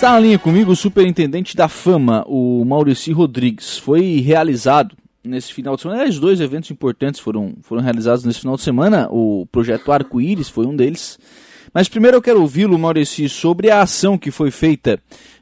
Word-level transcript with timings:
Está 0.00 0.12
na 0.12 0.20
linha 0.20 0.38
comigo 0.38 0.72
o 0.72 0.76
superintendente 0.76 1.54
da 1.54 1.68
Fama, 1.68 2.24
o 2.26 2.64
Maurici 2.64 3.12
Rodrigues. 3.12 3.76
Foi 3.76 4.20
realizado 4.20 4.96
nesse 5.22 5.52
final 5.52 5.76
de 5.76 5.82
semana, 5.82 6.00
aliás, 6.00 6.18
dois 6.18 6.40
eventos 6.40 6.70
importantes 6.70 7.20
foram, 7.20 7.52
foram 7.60 7.82
realizados 7.82 8.24
nesse 8.24 8.40
final 8.40 8.56
de 8.56 8.62
semana. 8.62 9.08
O 9.10 9.46
projeto 9.52 9.92
Arco-Íris 9.92 10.48
foi 10.48 10.64
um 10.64 10.74
deles. 10.74 11.18
Mas 11.74 11.86
primeiro 11.86 12.16
eu 12.16 12.22
quero 12.22 12.40
ouvi-lo, 12.40 12.78
Maurici, 12.78 13.28
sobre 13.28 13.70
a 13.70 13.82
ação 13.82 14.16
que 14.16 14.30
foi 14.30 14.50
feita 14.50 14.98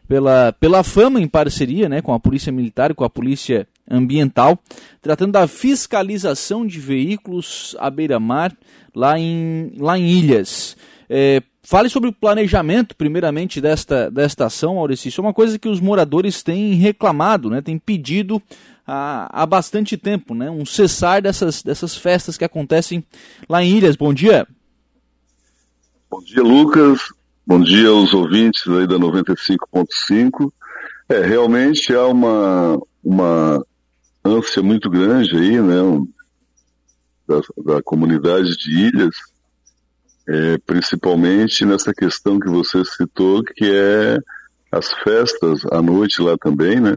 pela, 0.08 0.52
pela 0.58 0.82
Fama 0.82 1.20
em 1.20 1.28
parceria 1.28 1.88
né, 1.88 2.02
com 2.02 2.12
a 2.12 2.18
Polícia 2.18 2.50
Militar 2.50 2.90
e 2.90 2.94
com 2.94 3.04
a 3.04 3.10
Polícia 3.10 3.64
Ambiental, 3.88 4.58
tratando 5.00 5.30
da 5.30 5.46
fiscalização 5.46 6.66
de 6.66 6.80
veículos 6.80 7.76
à 7.78 7.88
beira-mar 7.88 8.52
lá 8.92 9.16
em, 9.16 9.70
lá 9.78 9.96
em 9.96 10.08
Ilhas. 10.08 10.76
É, 11.08 11.42
fale 11.62 11.88
sobre 11.88 12.10
o 12.10 12.12
planejamento, 12.12 12.94
primeiramente, 12.94 13.60
desta, 13.60 14.10
desta 14.10 14.46
ação, 14.46 14.74
Maurício. 14.74 15.08
Isso 15.08 15.20
é 15.20 15.24
uma 15.24 15.34
coisa 15.34 15.58
que 15.58 15.68
os 15.68 15.80
moradores 15.80 16.42
têm 16.42 16.74
reclamado, 16.74 17.48
né, 17.48 17.62
têm 17.62 17.78
pedido 17.78 18.42
há, 18.86 19.42
há 19.42 19.46
bastante 19.46 19.96
tempo, 19.96 20.34
né, 20.34 20.50
um 20.50 20.66
cessar 20.66 21.22
dessas, 21.22 21.62
dessas 21.62 21.96
festas 21.96 22.36
que 22.36 22.44
acontecem 22.44 23.04
lá 23.48 23.62
em 23.62 23.76
Ilhas. 23.76 23.96
Bom 23.96 24.12
dia. 24.12 24.46
Bom 26.10 26.22
dia, 26.22 26.42
Lucas. 26.42 27.00
Bom 27.46 27.60
dia 27.60 27.88
aos 27.88 28.12
ouvintes 28.12 28.66
aí 28.68 28.86
da 28.86 28.98
95.5. 28.98 30.52
É, 31.08 31.24
realmente 31.24 31.94
há 31.94 32.06
uma, 32.06 32.78
uma 33.02 33.64
ânsia 34.22 34.62
muito 34.62 34.90
grande 34.90 35.34
aí, 35.34 35.60
né, 35.60 36.06
da, 37.26 37.74
da 37.74 37.82
comunidade 37.82 38.56
de 38.56 38.70
ilhas, 38.70 39.14
é, 40.28 40.58
principalmente 40.58 41.64
nessa 41.64 41.92
questão 41.94 42.38
que 42.38 42.48
você 42.48 42.84
citou, 42.84 43.42
que 43.42 43.64
é 43.64 44.18
as 44.70 44.92
festas 45.02 45.64
à 45.72 45.80
noite 45.80 46.20
lá 46.20 46.36
também, 46.36 46.78
né, 46.78 46.96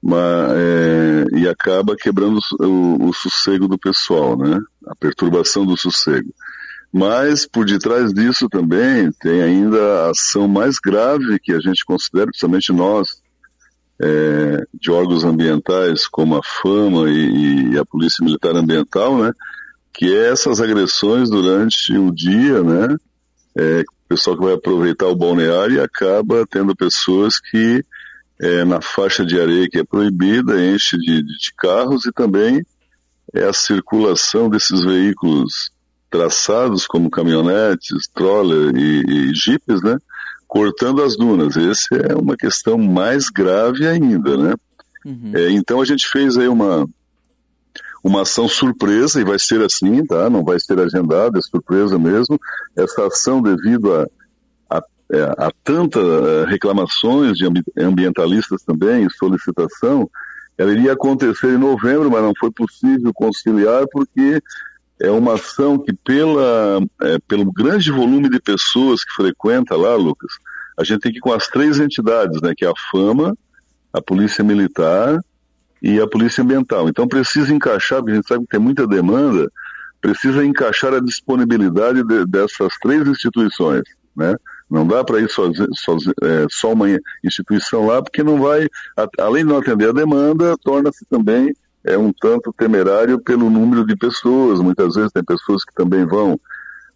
mas, 0.00 0.52
é, 0.52 1.24
e 1.32 1.48
acaba 1.48 1.96
quebrando 1.96 2.38
o, 2.60 3.08
o 3.08 3.12
sossego 3.12 3.66
do 3.66 3.76
pessoal, 3.76 4.36
né, 4.36 4.60
a 4.86 4.94
perturbação 4.94 5.66
do 5.66 5.76
sossego. 5.76 6.32
Mas 6.92 7.46
por 7.46 7.64
detrás 7.64 8.12
disso 8.12 8.48
também 8.48 9.10
tem 9.20 9.42
ainda 9.42 10.04
a 10.04 10.10
ação 10.10 10.46
mais 10.46 10.76
grave 10.78 11.38
que 11.40 11.52
a 11.52 11.58
gente 11.58 11.84
considera, 11.84 12.26
principalmente 12.26 12.72
nós, 12.72 13.08
é, 14.00 14.64
de 14.74 14.90
órgãos 14.90 15.24
ambientais 15.24 16.06
como 16.06 16.36
a 16.36 16.42
FAMA 16.42 17.08
e, 17.10 17.72
e, 17.72 17.78
a 17.78 17.84
Polícia 17.84 18.24
Militar 18.24 18.54
Ambiental, 18.54 19.16
né, 19.16 19.32
que 19.92 20.14
é 20.14 20.30
essas 20.30 20.60
agressões 20.60 21.28
durante 21.28 21.96
o 21.96 22.10
dia, 22.10 22.62
né, 22.62 22.96
é, 23.56 23.80
o 23.80 24.08
pessoal 24.08 24.36
que 24.36 24.44
vai 24.44 24.54
aproveitar 24.54 25.06
o 25.06 25.16
balneário 25.16 25.76
e 25.76 25.80
acaba 25.80 26.46
tendo 26.50 26.74
pessoas 26.74 27.38
que 27.38 27.84
é, 28.40 28.64
na 28.64 28.80
faixa 28.80 29.24
de 29.24 29.40
areia 29.40 29.68
que 29.70 29.78
é 29.78 29.84
proibida 29.84 30.64
enche 30.64 30.96
de, 30.98 31.22
de 31.22 31.54
carros 31.56 32.06
e 32.06 32.12
também 32.12 32.64
é 33.32 33.44
a 33.44 33.52
circulação 33.52 34.48
desses 34.48 34.80
veículos 34.84 35.70
traçados 36.10 36.86
como 36.86 37.10
caminhonetes, 37.10 38.08
troller 38.14 38.76
e, 38.76 39.30
e 39.30 39.34
jipes, 39.34 39.82
né, 39.82 39.96
cortando 40.46 41.02
as 41.02 41.16
dunas. 41.16 41.56
Essa 41.56 41.96
é 41.96 42.14
uma 42.14 42.36
questão 42.36 42.76
mais 42.76 43.30
grave 43.30 43.86
ainda, 43.86 44.36
né? 44.36 44.54
Uhum. 45.04 45.32
É, 45.34 45.50
então 45.50 45.80
a 45.80 45.84
gente 45.84 46.06
fez 46.06 46.36
aí 46.36 46.46
uma 46.46 46.86
uma 48.02 48.22
ação 48.22 48.48
surpresa 48.48 49.20
e 49.20 49.24
vai 49.24 49.38
ser 49.38 49.62
assim, 49.62 50.04
tá? 50.04 50.28
Não 50.28 50.42
vai 50.42 50.58
ser 50.58 50.78
agendada, 50.80 51.38
é 51.38 51.42
surpresa 51.42 51.98
mesmo. 51.98 52.38
Essa 52.76 53.06
ação 53.06 53.40
devido 53.40 53.94
a 53.94 54.06
a, 54.68 54.82
é, 55.12 55.22
a 55.22 55.52
tantas 55.62 56.02
é, 56.02 56.44
reclamações 56.46 57.36
de 57.36 57.46
ambientalistas 57.78 58.62
também, 58.62 59.08
solicitação, 59.10 60.10
ela 60.56 60.72
iria 60.72 60.92
acontecer 60.92 61.54
em 61.54 61.58
novembro, 61.58 62.10
mas 62.10 62.22
não 62.22 62.32
foi 62.38 62.50
possível 62.50 63.12
conciliar 63.14 63.86
porque 63.90 64.42
é 65.00 65.10
uma 65.10 65.34
ação 65.34 65.78
que, 65.78 65.92
pela, 65.92 66.80
é, 67.02 67.18
pelo 67.26 67.50
grande 67.52 67.90
volume 67.90 68.28
de 68.28 68.40
pessoas 68.40 69.04
que 69.04 69.12
frequenta 69.14 69.76
lá, 69.76 69.94
Lucas, 69.94 70.30
a 70.78 70.84
gente 70.84 71.00
tem 71.00 71.12
que 71.12 71.18
ir 71.18 71.20
com 71.20 71.32
as 71.32 71.48
três 71.48 71.78
entidades, 71.80 72.40
né, 72.40 72.52
que 72.56 72.64
é 72.64 72.68
a 72.68 72.74
FAMA, 72.90 73.36
a 73.92 74.00
Polícia 74.00 74.44
Militar 74.44 75.20
e 75.82 76.00
a 76.00 76.06
Polícia 76.06 76.42
Ambiental. 76.44 76.88
Então 76.88 77.08
precisa 77.08 77.52
encaixar, 77.52 77.98
porque 77.98 78.12
a 78.12 78.14
gente 78.16 78.28
sabe 78.28 78.44
que 78.44 78.50
tem 78.50 78.60
muita 78.60 78.86
demanda, 78.86 79.50
precisa 80.00 80.44
encaixar 80.44 80.94
a 80.94 81.00
disponibilidade 81.00 82.02
de, 82.04 82.26
dessas 82.26 82.72
três 82.80 83.06
instituições, 83.06 83.82
né? 84.16 84.34
Não 84.70 84.86
dá 84.86 85.04
para 85.04 85.20
ir 85.20 85.26
é, 85.26 86.46
só 86.48 86.72
uma 86.72 86.86
instituição 87.22 87.86
lá, 87.86 88.00
porque 88.00 88.22
não 88.22 88.40
vai, 88.40 88.66
a, 88.96 89.06
além 89.18 89.44
de 89.44 89.50
não 89.50 89.58
atender 89.58 89.90
a 89.90 89.92
demanda, 89.92 90.56
torna-se 90.62 91.04
também 91.10 91.52
é 91.84 91.98
um 91.98 92.12
tanto 92.12 92.52
temerário 92.52 93.18
pelo 93.18 93.50
número 93.50 93.84
de 93.84 93.96
pessoas. 93.96 94.60
Muitas 94.60 94.94
vezes 94.94 95.12
tem 95.12 95.24
pessoas 95.24 95.64
que 95.64 95.74
também 95.74 96.06
vão 96.06 96.38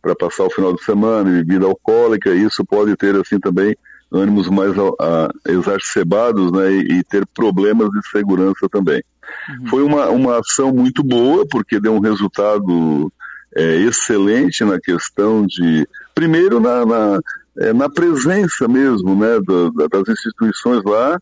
para 0.01 0.15
passar 0.15 0.45
o 0.45 0.51
final 0.51 0.73
de 0.73 0.83
semana 0.85 1.31
bebida 1.31 1.67
alcoólica, 1.67 2.31
e 2.31 2.45
isso 2.45 2.65
pode 2.65 2.97
ter 2.97 3.17
assim 3.17 3.41
também 3.41 3.77
ânimos 4.13 4.49
mais 4.49 4.73
a, 4.79 5.29
exacerbados 5.49 6.53
né, 6.53 6.73
e, 6.73 6.99
e, 6.99 7.05
ter 7.05 7.27
problemas 7.27 7.91
de 7.91 8.09
segurança 8.09 8.69
também. 8.71 9.03
Uhum. 9.49 9.67
Foi 9.69 9.83
uma, 9.83 10.09
uma 10.11 10.39
ação 10.39 10.73
muito 10.73 11.03
boa, 11.03 11.47
porque 11.47 11.81
deu 11.81 11.95
um 11.95 12.01
resultado 12.01 13.13
é, 13.55 13.77
excelente 13.77 14.65
na 14.65 14.79
questão 14.81 15.47
de, 15.47 15.87
primeiro 16.15 16.61
na, 16.61 16.87
na, 16.87 17.21
é, 17.59 17.73
na 17.73 17.89
presença 17.89 18.69
mesmo 18.69 19.17
né, 19.17 19.41
do, 19.41 19.71
das 19.73 20.09
instituições 20.09 20.83
lá, 20.85 21.21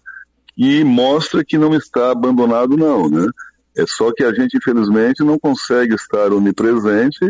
e 0.57 0.85
mostra 0.85 1.45
que 1.45 1.59
não 1.59 1.75
está 1.75 2.13
abandonado 2.13 2.77
não, 2.77 3.09
né? 3.09 3.27
É 3.77 3.85
só 3.89 4.13
que 4.13 4.23
a 4.23 4.33
gente, 4.33 4.57
infelizmente, 4.57 5.25
não 5.25 5.37
consegue 5.37 5.95
estar 5.95 6.33
onipresente, 6.33 7.27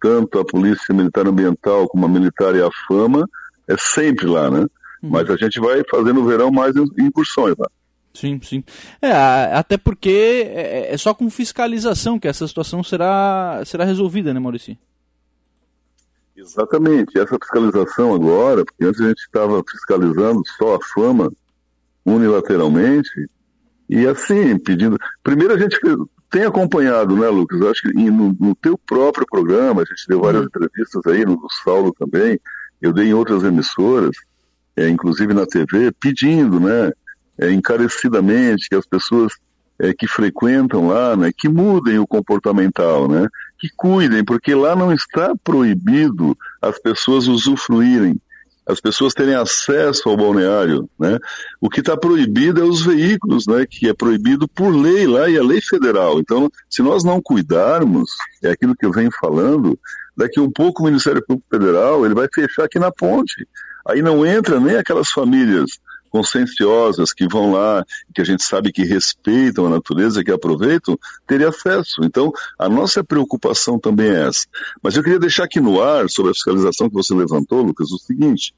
tanto 0.00 0.40
a 0.40 0.44
Polícia 0.44 0.92
Militar 0.92 1.28
Ambiental 1.28 1.86
como 1.86 2.06
a 2.06 2.08
Militar 2.08 2.56
e 2.56 2.62
a 2.62 2.68
Fama, 2.88 3.28
é 3.70 3.76
sempre 3.78 4.26
lá, 4.26 4.50
né? 4.50 4.60
Uhum. 5.02 5.10
Mas 5.10 5.30
a 5.30 5.36
gente 5.36 5.60
vai 5.60 5.82
fazer 5.90 6.12
no 6.12 6.26
verão 6.26 6.50
mais 6.50 6.74
incursões 6.76 7.54
lá. 7.58 7.68
Sim, 8.12 8.40
sim. 8.42 8.64
É, 9.00 9.12
até 9.12 9.78
porque 9.78 10.50
é, 10.52 10.92
é 10.92 10.96
só 10.96 11.14
com 11.14 11.30
fiscalização 11.30 12.18
que 12.18 12.26
essa 12.26 12.46
situação 12.46 12.82
será, 12.82 13.62
será 13.64 13.84
resolvida, 13.84 14.34
né, 14.34 14.40
Maurício? 14.40 14.76
Exatamente. 16.36 17.18
Essa 17.18 17.38
fiscalização 17.40 18.14
agora, 18.14 18.64
porque 18.64 18.84
antes 18.84 19.00
a 19.00 19.08
gente 19.08 19.20
estava 19.20 19.62
fiscalizando 19.70 20.42
só 20.58 20.74
a 20.74 20.84
fama 20.92 21.30
unilateralmente, 22.04 23.28
e 23.88 24.06
assim, 24.06 24.58
pedindo. 24.58 24.96
Primeiro 25.22 25.54
a 25.54 25.58
gente 25.58 25.78
tem 26.30 26.44
acompanhado, 26.44 27.16
né, 27.16 27.28
Lucas? 27.28 27.60
Eu 27.60 27.70
acho 27.70 27.82
que 27.82 27.92
no, 27.92 28.36
no 28.38 28.54
teu 28.54 28.78
próprio 28.78 29.26
programa, 29.26 29.82
a 29.82 29.84
gente 29.84 30.06
deu 30.08 30.20
várias 30.20 30.42
uhum. 30.42 30.48
entrevistas 30.48 31.06
aí, 31.06 31.24
no 31.24 31.36
do 31.36 31.48
Saulo 31.62 31.92
também, 31.98 32.40
eu 32.80 32.92
dei 32.92 33.08
em 33.08 33.14
outras 33.14 33.44
emissoras, 33.44 34.16
é, 34.76 34.88
inclusive 34.88 35.34
na 35.34 35.46
TV, 35.46 35.92
pedindo, 36.00 36.60
né, 36.60 36.92
é, 37.38 37.50
encarecidamente 37.50 38.68
que 38.68 38.74
as 38.74 38.86
pessoas 38.86 39.32
é, 39.78 39.92
que 39.92 40.06
frequentam 40.06 40.88
lá, 40.88 41.16
né, 41.16 41.30
que 41.36 41.48
mudem 41.48 41.98
o 41.98 42.06
comportamental, 42.06 43.08
né, 43.08 43.26
que 43.58 43.68
cuidem, 43.76 44.24
porque 44.24 44.54
lá 44.54 44.74
não 44.74 44.92
está 44.92 45.34
proibido 45.42 46.36
as 46.60 46.78
pessoas 46.78 47.26
usufruírem 47.26 48.20
as 48.70 48.80
pessoas 48.80 49.12
terem 49.12 49.34
acesso 49.34 50.08
ao 50.08 50.16
balneário, 50.16 50.88
né? 50.98 51.18
O 51.60 51.68
que 51.68 51.80
está 51.80 51.96
proibido 51.96 52.60
é 52.60 52.64
os 52.64 52.84
veículos, 52.84 53.46
né? 53.46 53.66
Que 53.68 53.88
é 53.88 53.94
proibido 53.94 54.48
por 54.48 54.70
lei 54.74 55.06
lá 55.06 55.28
e 55.28 55.36
a 55.36 55.42
lei 55.42 55.60
federal. 55.60 56.18
Então, 56.18 56.50
se 56.68 56.82
nós 56.82 57.04
não 57.04 57.20
cuidarmos, 57.20 58.10
é 58.42 58.50
aquilo 58.50 58.76
que 58.76 58.86
eu 58.86 58.92
venho 58.92 59.10
falando, 59.20 59.78
daqui 60.16 60.40
um 60.40 60.50
pouco 60.50 60.82
o 60.82 60.86
Ministério 60.86 61.24
Público 61.24 61.48
Federal 61.50 62.04
ele 62.04 62.14
vai 62.14 62.28
fechar 62.32 62.64
aqui 62.64 62.78
na 62.78 62.90
ponte. 62.90 63.46
Aí 63.88 64.02
não 64.02 64.24
entra 64.24 64.60
nem 64.60 64.76
aquelas 64.76 65.10
famílias 65.10 65.70
conscienciosas 66.10 67.12
que 67.12 67.26
vão 67.26 67.52
lá, 67.52 67.84
que 68.14 68.20
a 68.20 68.24
gente 68.24 68.42
sabe 68.42 68.72
que 68.72 68.84
respeitam 68.84 69.66
a 69.66 69.70
natureza, 69.70 70.22
que 70.22 70.30
aproveitam, 70.30 70.98
terem 71.26 71.46
acesso. 71.46 72.02
Então, 72.02 72.32
a 72.58 72.68
nossa 72.68 73.02
preocupação 73.02 73.78
também 73.78 74.08
é 74.10 74.28
essa. 74.28 74.46
Mas 74.82 74.96
eu 74.96 75.02
queria 75.02 75.18
deixar 75.18 75.44
aqui 75.44 75.60
no 75.60 75.80
ar, 75.80 76.08
sobre 76.10 76.32
a 76.32 76.34
fiscalização 76.34 76.88
que 76.88 76.94
você 76.94 77.14
levantou, 77.14 77.62
Lucas, 77.62 77.90
o 77.92 77.98
seguinte: 77.98 78.54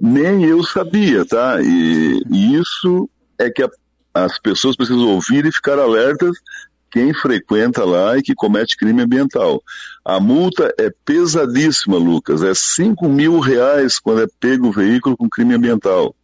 nem 0.00 0.44
eu 0.44 0.62
sabia, 0.62 1.24
tá? 1.24 1.60
E, 1.60 2.22
e 2.30 2.54
isso 2.56 3.10
é 3.38 3.50
que 3.50 3.62
a, 3.62 3.68
as 4.14 4.38
pessoas 4.38 4.76
precisam 4.76 5.08
ouvir 5.08 5.44
e 5.44 5.52
ficar 5.52 5.78
alertas 5.78 6.36
quem 6.90 7.12
frequenta 7.12 7.84
lá 7.84 8.16
e 8.16 8.22
que 8.22 8.34
comete 8.34 8.76
crime 8.76 9.02
ambiental. 9.02 9.62
A 10.04 10.18
multa 10.18 10.74
é 10.78 10.90
pesadíssima, 11.04 11.96
Lucas. 11.96 12.42
É 12.42 12.54
5 12.54 13.08
mil 13.08 13.38
reais 13.40 13.98
quando 13.98 14.22
é 14.22 14.26
pego 14.40 14.68
o 14.68 14.72
veículo 14.72 15.16
com 15.16 15.28
crime 15.28 15.54
ambiental. 15.54 16.14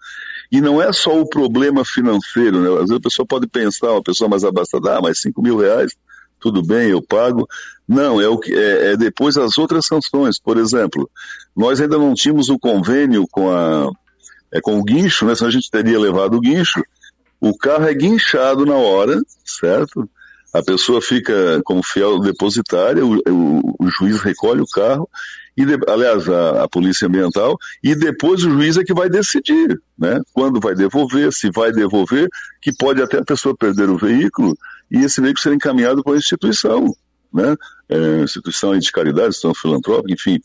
E 0.51 0.61
não 0.61 0.81
é 0.81 0.93
só 0.93 1.21
o 1.21 1.29
problema 1.29 1.85
financeiro, 1.85 2.61
né? 2.61 2.69
Às 2.69 2.89
vezes 2.89 2.97
a 2.97 3.01
pessoa 3.01 3.27
pode 3.27 3.47
pensar, 3.47 3.93
uma 3.93 4.03
pessoa 4.03 4.29
mais 4.29 4.45
abastada, 4.45 4.99
ah, 4.99 5.01
mas 5.03 5.21
5 5.21 5.43
mil 5.43 5.57
reais, 5.57 5.93
tudo 6.39 6.63
bem, 6.63 6.91
eu 6.91 7.03
pago. 7.03 7.49
Não, 7.89 8.21
é, 8.21 8.29
o 8.29 8.39
que, 8.39 8.55
é, 8.55 8.93
é 8.93 8.97
depois 8.97 9.37
as 9.37 9.59
outras 9.59 9.87
sanções. 9.87 10.39
Por 10.39 10.59
exemplo, 10.59 11.11
nós 11.57 11.81
ainda 11.81 11.99
não 11.99 12.15
tínhamos 12.15 12.49
o 12.49 12.59
convênio 12.59 13.27
com 13.31 13.51
a, 13.51 13.91
é 14.53 14.61
com 14.61 14.79
o 14.79 14.85
guincho, 14.85 15.27
né? 15.27 15.35
Se 15.35 15.45
a 15.45 15.51
gente 15.51 15.71
teria 15.71 15.99
levado 15.99 16.37
o 16.37 16.41
guincho, 16.41 16.83
o 17.41 17.57
carro 17.57 17.87
é 17.87 17.95
guinchado 17.95 18.65
na 18.65 18.77
hora, 18.77 19.21
certo? 19.45 20.09
A 20.55 20.63
pessoa 20.63 21.03
fica 21.03 21.61
como 21.65 21.83
fiel 21.83 22.21
depositária, 22.21 23.05
o, 23.05 23.17
o, 23.29 23.77
o 23.81 23.91
juiz 23.91 24.21
recolhe 24.21 24.61
o 24.61 24.67
carro, 24.67 25.11
e 25.57 25.65
de, 25.65 25.77
aliás, 25.89 26.29
a, 26.29 26.63
a, 26.63 26.69
polícia 26.69 27.09
ambiental, 27.09 27.57
e 27.83 27.95
depois 27.95 28.45
o 28.45 28.51
juiz 28.51 28.77
é 28.77 28.85
que 28.85 28.95
vai 28.95 29.09
decidir, 29.09 29.81
né? 29.99 30.21
Quando 30.33 30.61
vai 30.61 30.75
devolver, 30.77 31.33
se 31.33 31.51
vai 31.51 31.73
devolver, 31.73 32.29
que 32.63 32.73
pode 32.73 33.03
até 33.03 33.19
a 33.19 33.25
pessoa 33.25 33.57
perder 33.57 33.91
o 33.91 33.99
veículo 33.99 34.57
e 34.91 34.99
esse 34.99 35.21
veículo 35.21 35.43
ser 35.43 35.53
encaminhado 35.55 36.05
para 36.05 36.15
a 36.15 36.19
instituição, 36.19 36.87
né? 37.33 37.57
É, 37.89 38.23
instituição 38.23 38.79
de 38.79 38.93
caridade, 38.93 39.29
instituição 39.29 39.55
filantrópica, 39.55 40.13
enfim. 40.13 40.39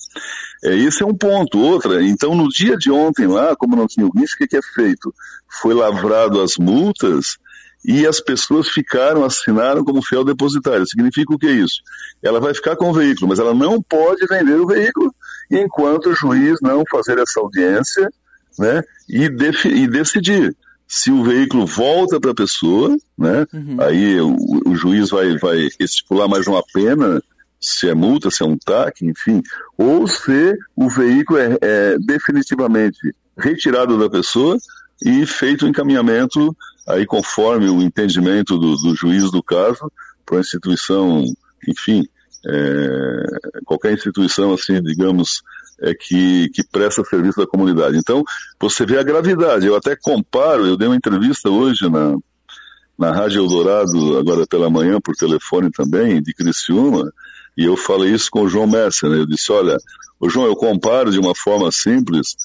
É, 0.63 0.75
esse 0.75 1.03
é 1.03 1.05
um 1.05 1.15
ponto. 1.15 1.59
Outra, 1.59 2.03
então 2.03 2.33
no 2.33 2.49
dia 2.49 2.75
de 2.77 2.89
ontem 2.89 3.27
lá, 3.27 3.55
como 3.55 3.75
não 3.75 3.87
tinha 3.87 4.07
o 4.07 4.11
risco, 4.11 4.35
o 4.35 4.39
que, 4.39 4.47
que 4.47 4.57
é 4.57 4.73
feito? 4.73 5.13
Foi 5.61 5.73
lavrado 5.73 6.41
as 6.41 6.57
multas 6.57 7.37
e 7.83 8.05
as 8.05 8.19
pessoas 8.19 8.67
ficaram, 8.67 9.23
assinaram 9.23 9.83
como 9.83 10.01
fiel 10.01 10.23
depositário. 10.23 10.85
Significa 10.85 11.33
o 11.33 11.39
que 11.39 11.47
é 11.47 11.51
isso? 11.51 11.81
Ela 12.21 12.39
vai 12.39 12.53
ficar 12.53 12.75
com 12.75 12.89
o 12.89 12.93
veículo, 12.93 13.29
mas 13.29 13.39
ela 13.39 13.53
não 13.53 13.81
pode 13.81 14.25
vender 14.27 14.59
o 14.59 14.67
veículo 14.67 15.13
enquanto 15.49 16.09
o 16.09 16.15
juiz 16.15 16.57
não 16.61 16.83
fazer 16.89 17.17
essa 17.17 17.39
audiência 17.39 18.09
né, 18.57 18.83
e, 19.07 19.23
e 19.23 19.87
decidir 19.87 20.55
se 20.87 21.11
o 21.11 21.23
veículo 21.23 21.65
volta 21.65 22.19
para 22.19 22.31
a 22.31 22.35
pessoa, 22.35 22.97
né, 23.17 23.45
uhum. 23.53 23.77
aí 23.79 24.19
o, 24.19 24.35
o, 24.65 24.75
juiz 24.75 25.11
vai, 25.11 25.37
vai 25.37 25.69
estipular 25.79 26.27
mais 26.27 26.47
uma 26.47 26.63
pena, 26.73 27.21
se 27.61 27.87
é 27.87 27.93
multa, 27.93 28.31
se 28.31 28.43
é 28.43 28.45
um 28.45 28.57
TAC, 28.57 29.05
enfim, 29.05 29.41
ou 29.77 30.07
se 30.07 30.57
o 30.75 30.89
veículo 30.89 31.39
é, 31.39 31.57
é 31.61 31.97
definitivamente 31.99 33.15
retirado 33.37 33.97
da 33.99 34.09
pessoa 34.09 34.57
e 35.03 35.25
feito 35.25 35.65
o 35.65 35.67
encaminhamento 35.67 36.55
aí 36.87 37.05
conforme 37.05 37.69
o 37.69 37.81
entendimento 37.81 38.57
do, 38.57 38.75
do 38.75 38.95
juiz 38.95 39.31
do 39.31 39.43
caso, 39.43 39.91
para 40.25 40.37
a 40.37 40.41
instituição, 40.41 41.23
enfim, 41.67 42.07
é, 42.45 43.23
qualquer 43.65 43.93
instituição 43.93 44.53
assim, 44.53 44.81
digamos, 44.81 45.41
é 45.81 45.93
que, 45.93 46.49
que 46.49 46.63
presta 46.63 47.03
serviço 47.03 47.41
à 47.41 47.47
comunidade. 47.47 47.97
Então, 47.97 48.23
você 48.59 48.85
vê 48.85 48.97
a 48.97 49.03
gravidade. 49.03 49.65
Eu 49.65 49.75
até 49.75 49.95
comparo, 49.95 50.65
eu 50.65 50.77
dei 50.77 50.87
uma 50.87 50.95
entrevista 50.95 51.49
hoje 51.49 51.89
na, 51.89 52.15
na 52.97 53.11
Rádio 53.11 53.41
Eldorado, 53.41 54.17
agora 54.17 54.45
pela 54.45 54.69
manhã, 54.69 54.99
por 55.01 55.15
telefone 55.15 55.71
também, 55.71 56.21
de 56.21 56.33
Criciúma, 56.33 57.11
e 57.57 57.65
eu 57.65 57.75
falei 57.75 58.13
isso 58.13 58.29
com 58.29 58.43
o 58.43 58.49
João 58.49 58.67
Messer, 58.67 59.09
né? 59.09 59.17
Eu 59.17 59.25
disse, 59.25 59.51
olha, 59.51 59.77
o 60.19 60.29
João, 60.29 60.45
eu 60.45 60.55
comparo 60.55 61.11
de 61.11 61.19
uma 61.19 61.33
forma 61.35 61.71
simples 61.71 62.35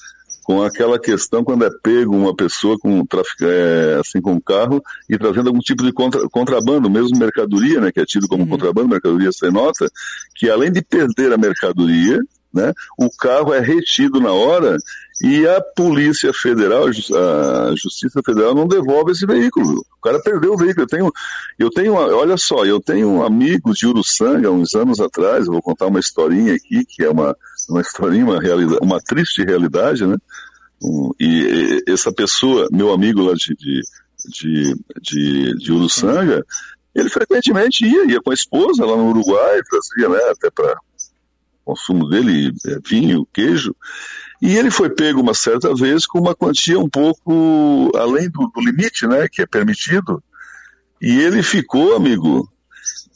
com 0.45 0.61
aquela 0.61 0.99
questão 0.99 1.43
quando 1.43 1.65
é 1.65 1.69
pego 1.81 2.15
uma 2.15 2.33
pessoa 2.33 2.77
com 2.77 3.03
é, 3.41 3.97
assim 3.99 4.21
com 4.21 4.33
um 4.33 4.39
carro 4.39 4.79
e 5.09 5.17
trazendo 5.17 5.47
algum 5.47 5.59
tipo 5.59 5.83
de 5.83 5.91
contra, 5.91 6.21
contrabando, 6.29 6.87
mesmo 6.87 7.17
mercadoria, 7.17 7.81
né, 7.81 7.91
que 7.91 7.99
é 7.99 8.05
tido 8.05 8.27
como 8.27 8.43
uhum. 8.43 8.49
contrabando, 8.49 8.87
mercadoria 8.87 9.31
sem 9.31 9.51
nota, 9.51 9.89
que 10.35 10.47
além 10.47 10.71
de 10.71 10.83
perder 10.83 11.33
a 11.33 11.37
mercadoria, 11.37 12.21
né, 12.53 12.71
o 12.95 13.09
carro 13.09 13.55
é 13.55 13.59
retido 13.59 14.19
na 14.19 14.31
hora 14.31 14.77
e 15.19 15.47
a 15.47 15.59
Polícia 15.61 16.31
Federal, 16.31 16.85
a 16.89 17.75
Justiça 17.75 18.21
Federal 18.23 18.53
não 18.53 18.67
devolve 18.67 19.13
esse 19.13 19.25
veículo. 19.25 19.79
O 19.97 20.01
cara 20.03 20.21
perdeu 20.21 20.53
o 20.53 20.57
veículo. 20.57 20.83
Eu 20.83 20.87
tenho, 20.87 21.11
eu 21.57 21.69
tenho, 21.71 21.93
olha 21.93 22.37
só, 22.37 22.65
eu 22.65 22.79
tenho 22.79 23.09
um 23.09 23.23
amigo 23.23 23.73
de 23.73 23.87
Uruçanga, 23.87 24.51
uns 24.51 24.75
anos 24.75 24.99
atrás, 24.99 25.47
vou 25.47 25.61
contar 25.61 25.87
uma 25.87 25.99
historinha 25.99 26.53
aqui, 26.53 26.85
que 26.85 27.03
é 27.03 27.09
uma, 27.09 27.35
uma 27.69 27.81
historinha, 27.81 28.25
uma, 28.25 28.39
realidade, 28.39 28.79
uma 28.81 28.99
triste 29.01 29.43
realidade, 29.43 30.05
né? 30.05 30.17
Um, 30.83 31.11
e, 31.19 31.81
e, 31.87 31.91
essa 31.91 32.11
pessoa, 32.11 32.67
meu 32.71 32.91
amigo 32.91 33.21
lá 33.21 33.33
de, 33.33 33.55
de, 33.55 33.81
de, 34.29 34.75
de, 35.01 35.57
de 35.57 35.71
Uruçanga, 35.71 36.45
ele 36.93 37.09
frequentemente 37.09 37.85
ia, 37.85 38.05
ia 38.05 38.21
com 38.21 38.31
a 38.31 38.33
esposa 38.33 38.85
lá 38.85 38.95
no 38.95 39.09
Uruguai, 39.09 39.61
trazia, 39.63 40.09
né, 40.09 40.31
até 40.31 40.49
para 40.49 40.77
consumo 41.63 42.07
dele, 42.07 42.53
é, 42.67 42.77
vinho, 42.87 43.27
queijo, 43.33 43.75
e 44.41 44.55
ele 44.55 44.69
foi 44.69 44.89
pego 44.89 45.19
uma 45.19 45.33
certa 45.33 45.73
vez 45.73 46.05
com 46.05 46.19
uma 46.19 46.35
quantia 46.35 46.79
um 46.79 46.87
pouco 46.87 47.91
além 47.95 48.29
do, 48.29 48.47
do 48.53 48.61
limite, 48.61 49.07
né, 49.07 49.27
que 49.29 49.41
é 49.41 49.45
permitido, 49.47 50.23
e 51.01 51.19
ele 51.19 51.41
ficou, 51.41 51.95
amigo, 51.95 52.49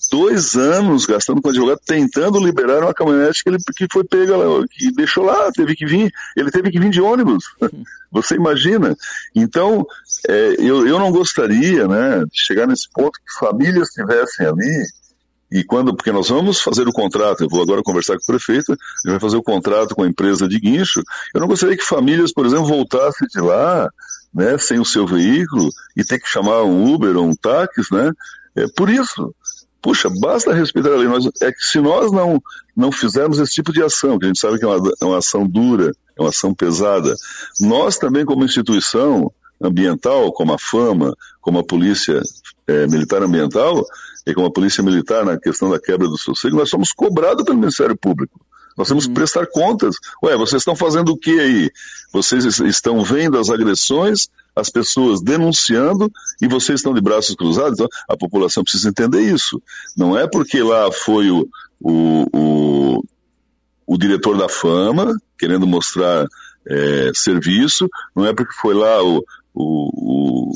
dois 0.10 0.56
anos 0.56 1.06
gastando 1.06 1.42
com 1.42 1.50
advogado, 1.50 1.80
tentando 1.86 2.40
liberar 2.40 2.84
uma 2.84 2.94
caminhonete 2.94 3.44
que 3.44 3.50
ele 3.50 3.58
que 3.76 3.88
foi 3.92 4.04
pega 4.04 4.36
lá, 4.36 4.66
que 4.70 4.92
deixou 4.92 5.24
lá, 5.24 5.52
teve 5.52 5.76
que 5.76 5.86
vir, 5.86 6.12
ele 6.36 6.52
teve 6.52 6.72
que 6.72 6.80
vir 6.80 6.90
de 6.90 7.02
ônibus. 7.02 7.46
Você 8.12 8.36
imagina? 8.36 8.96
Então, 9.36 9.86
é, 10.28 10.56
eu, 10.58 10.88
eu 10.88 10.98
não 10.98 11.12
gostaria, 11.12 11.88
né, 11.88 12.24
de 12.32 12.44
chegar 12.46 12.68
nesse 12.68 12.88
ponto 12.92 13.20
que 13.20 13.40
famílias 13.40 13.90
estivessem 13.90 14.48
ali 14.48 14.84
e 15.52 15.64
quando, 15.64 15.96
porque 15.96 16.12
nós 16.12 16.30
vamos 16.30 16.62
fazer 16.62 16.88
o 16.88 16.94
contrato, 16.94 17.44
eu 17.44 17.50
vou 17.50 17.62
agora 17.62 17.82
conversar 17.82 18.16
com 18.18 18.24
o 18.24 18.38
prefeito, 18.38 18.72
ele 19.04 19.14
vai 19.14 19.20
fazer 19.20 19.38
o 19.38 19.44
contrato 19.44 19.96
com 19.96 20.04
a 20.04 20.08
empresa 20.08 20.48
de 20.48 20.60
guincho, 20.60 21.02
eu 21.34 21.42
não 21.42 21.48
gostaria 21.48 21.76
que 21.76 21.84
famílias, 21.84 22.32
por 22.32 22.46
exemplo, 22.46 22.66
voltassem 22.66 23.28
de 23.28 23.42
lá, 23.42 23.90
né, 24.34 24.58
sem 24.60 24.80
o 24.80 24.86
seu 24.86 25.08
veículo, 25.08 25.70
e 25.98 26.04
ter 26.04 26.20
que 26.20 26.30
chamar 26.30 26.64
um 26.64 26.94
Uber 26.94 27.18
ou 27.18 27.26
um 27.26 27.36
táxi, 27.36 27.82
né, 27.92 28.12
é 28.56 28.66
por 28.76 28.90
isso. 28.90 29.34
Puxa, 29.82 30.10
basta 30.20 30.54
respeitar 30.54 30.90
a 30.90 30.98
lei. 30.98 31.08
Nós, 31.08 31.26
é 31.42 31.52
que 31.52 31.62
se 31.62 31.80
nós 31.80 32.12
não, 32.12 32.42
não 32.76 32.92
fizermos 32.92 33.40
esse 33.40 33.54
tipo 33.54 33.72
de 33.72 33.82
ação, 33.82 34.20
que 34.20 34.26
a 34.26 34.28
gente 34.28 34.40
sabe 34.40 34.60
que 34.60 34.66
é 34.66 34.68
uma, 34.68 34.92
é 35.02 35.06
uma 35.06 35.18
ação 35.18 35.48
dura, 35.48 35.92
é 36.18 36.22
uma 36.22 36.30
ação 36.30 36.54
pesada, 36.54 37.16
nós 37.60 37.98
também, 37.98 38.26
como 38.26 38.44
instituição 38.44 39.32
ambiental, 39.62 40.32
como 40.34 40.54
a 40.54 40.58
FAMA, 40.60 41.16
como 41.42 41.60
a 41.60 41.64
Polícia 41.64 42.22
é, 42.68 42.88
Militar 42.88 43.24
Ambiental, 43.24 43.86
e 44.26 44.34
como 44.34 44.48
a 44.48 44.52
Polícia 44.52 44.84
Militar 44.84 45.26
na 45.26 45.40
questão 45.40 45.70
da 45.70 45.80
quebra 45.80 46.08
do 46.08 46.18
sossego, 46.18 46.58
nós 46.58 46.70
somos 46.70 46.92
cobrados 46.92 47.44
pelo 47.44 47.58
Ministério 47.58 47.98
Público. 47.98 48.40
Nós 48.78 48.88
temos 48.88 49.06
que 49.06 49.10
uhum. 49.10 49.16
prestar 49.16 49.46
contas. 49.48 49.96
Ué, 50.24 50.38
vocês 50.38 50.62
estão 50.62 50.76
fazendo 50.76 51.10
o 51.12 51.18
que 51.18 51.38
aí? 51.40 51.70
Vocês 52.14 52.46
estão 52.62 53.04
vendo 53.04 53.38
as 53.38 53.50
agressões, 53.50 54.30
as 54.60 54.70
pessoas 54.70 55.22
denunciando 55.22 56.12
e 56.42 56.48
vocês 56.48 56.80
estão 56.80 56.94
de 56.94 57.02
braços 57.02 57.36
cruzados? 57.36 57.74
Então, 57.74 57.88
a 58.08 58.18
população 58.18 58.64
precisa 58.64 58.90
entender 58.90 59.22
isso. 59.22 59.62
Não 59.98 60.18
é 60.18 60.28
porque 60.28 60.62
lá 60.62 60.92
foi 60.92 61.30
o, 61.30 61.48
o, 61.80 62.26
o, 62.34 63.04
o 63.88 63.98
diretor 63.98 64.38
da 64.38 64.50
fama 64.50 65.16
querendo 65.38 65.66
mostrar 65.66 66.28
é, 66.68 67.12
serviço, 67.16 67.90
não 68.16 68.26
é 68.26 68.34
porque 68.34 68.54
foi 68.54 68.74
lá 68.74 69.02
o, 69.04 69.24
o, 69.54 70.52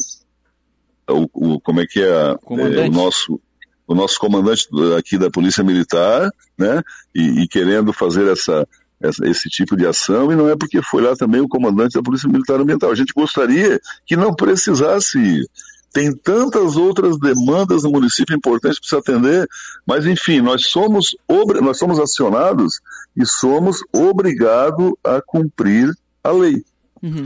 o, 1.09 1.27
o 1.33 1.59
como 1.61 1.81
é 1.81 1.85
que 1.85 2.01
é, 2.01 2.05
é 2.05 2.87
o 2.87 2.91
nosso 2.91 3.39
o 3.85 3.93
nosso 3.93 4.17
comandante 4.17 4.67
aqui 4.97 5.17
da 5.17 5.29
Polícia 5.29 5.63
Militar, 5.63 6.31
né, 6.57 6.81
e, 7.13 7.43
e 7.43 7.47
querendo 7.47 7.91
fazer 7.91 8.31
essa, 8.31 8.65
esse 9.01 9.49
tipo 9.49 9.75
de 9.75 9.85
ação, 9.85 10.31
e 10.31 10.35
não 10.35 10.49
é 10.49 10.55
porque 10.55 10.81
foi 10.81 11.01
lá 11.01 11.15
também 11.15 11.41
o 11.41 11.47
comandante 11.47 11.93
da 11.93 12.01
Polícia 12.01 12.29
Militar 12.29 12.59
Ambiental. 12.59 12.91
A 12.91 12.95
gente 12.95 13.13
gostaria 13.13 13.79
que 14.05 14.15
não 14.15 14.33
precisasse 14.33 15.19
ir. 15.19 15.49
Tem 15.93 16.11
tantas 16.11 16.75
outras 16.75 17.19
demandas 17.19 17.83
no 17.83 17.91
município 17.91 18.35
importantes 18.35 18.79
para 18.79 18.89
se 18.89 18.95
atender, 18.95 19.47
mas 19.85 20.07
enfim, 20.07 20.41
nós 20.41 20.65
somos, 20.65 21.15
nós 21.61 21.77
somos 21.77 21.99
acionados 21.99 22.79
e 23.15 23.25
somos 23.27 23.77
obrigados 23.93 24.93
a 25.03 25.21
cumprir 25.21 25.93
a 26.23 26.31
lei. 26.31 26.63
Uhum. 27.01 27.25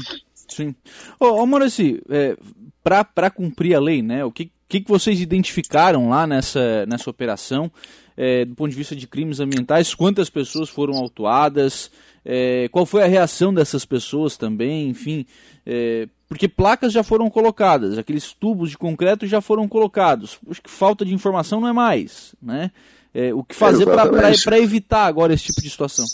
Sim. 0.49 0.75
Ô, 1.17 1.27
ô 1.27 1.45
Maurício, 1.45 2.01
é, 2.09 2.35
para 2.83 3.29
cumprir 3.29 3.73
a 3.73 3.79
lei, 3.79 4.01
né, 4.01 4.25
o 4.25 4.31
que, 4.31 4.51
que, 4.67 4.81
que 4.81 4.89
vocês 4.89 5.21
identificaram 5.21 6.09
lá 6.09 6.27
nessa, 6.27 6.85
nessa 6.87 7.09
operação, 7.09 7.71
é, 8.17 8.43
do 8.43 8.55
ponto 8.55 8.71
de 8.71 8.75
vista 8.75 8.95
de 8.95 9.05
crimes 9.05 9.39
ambientais? 9.39 9.93
Quantas 9.93 10.29
pessoas 10.29 10.67
foram 10.67 10.95
autuadas? 10.95 11.91
É, 12.25 12.67
qual 12.71 12.85
foi 12.85 13.03
a 13.03 13.07
reação 13.07 13.53
dessas 13.53 13.85
pessoas 13.85 14.35
também? 14.35 14.89
Enfim, 14.89 15.25
é, 15.65 16.09
porque 16.27 16.47
placas 16.47 16.91
já 16.91 17.03
foram 17.03 17.29
colocadas, 17.29 17.97
aqueles 17.97 18.33
tubos 18.33 18.71
de 18.71 18.77
concreto 18.77 19.27
já 19.27 19.39
foram 19.39 19.67
colocados. 19.67 20.37
Acho 20.49 20.61
que 20.61 20.69
falta 20.69 21.05
de 21.05 21.13
informação 21.13 21.61
não 21.61 21.67
é 21.67 21.73
mais, 21.73 22.35
né? 22.41 22.71
É, 23.13 23.33
o 23.33 23.43
que 23.43 23.55
fazer 23.55 23.85
para 23.85 24.59
evitar 24.59 25.05
agora 25.05 25.33
esse 25.33 25.45
tipo 25.45 25.61
de 25.61 25.69
situação? 25.69 26.05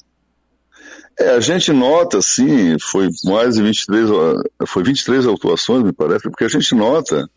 É, 1.20 1.30
a 1.32 1.40
gente 1.40 1.72
nota, 1.72 2.22
sim, 2.22 2.78
foi 2.80 3.10
mais 3.26 3.56
de 3.56 3.64
23, 3.64 4.10
foi 4.68 4.84
23 4.84 5.26
autuações, 5.26 5.84
me 5.84 5.94
parece, 5.94 6.24
porque 6.24 6.44
a 6.44 6.50
gente 6.50 6.74
nota 6.76 7.30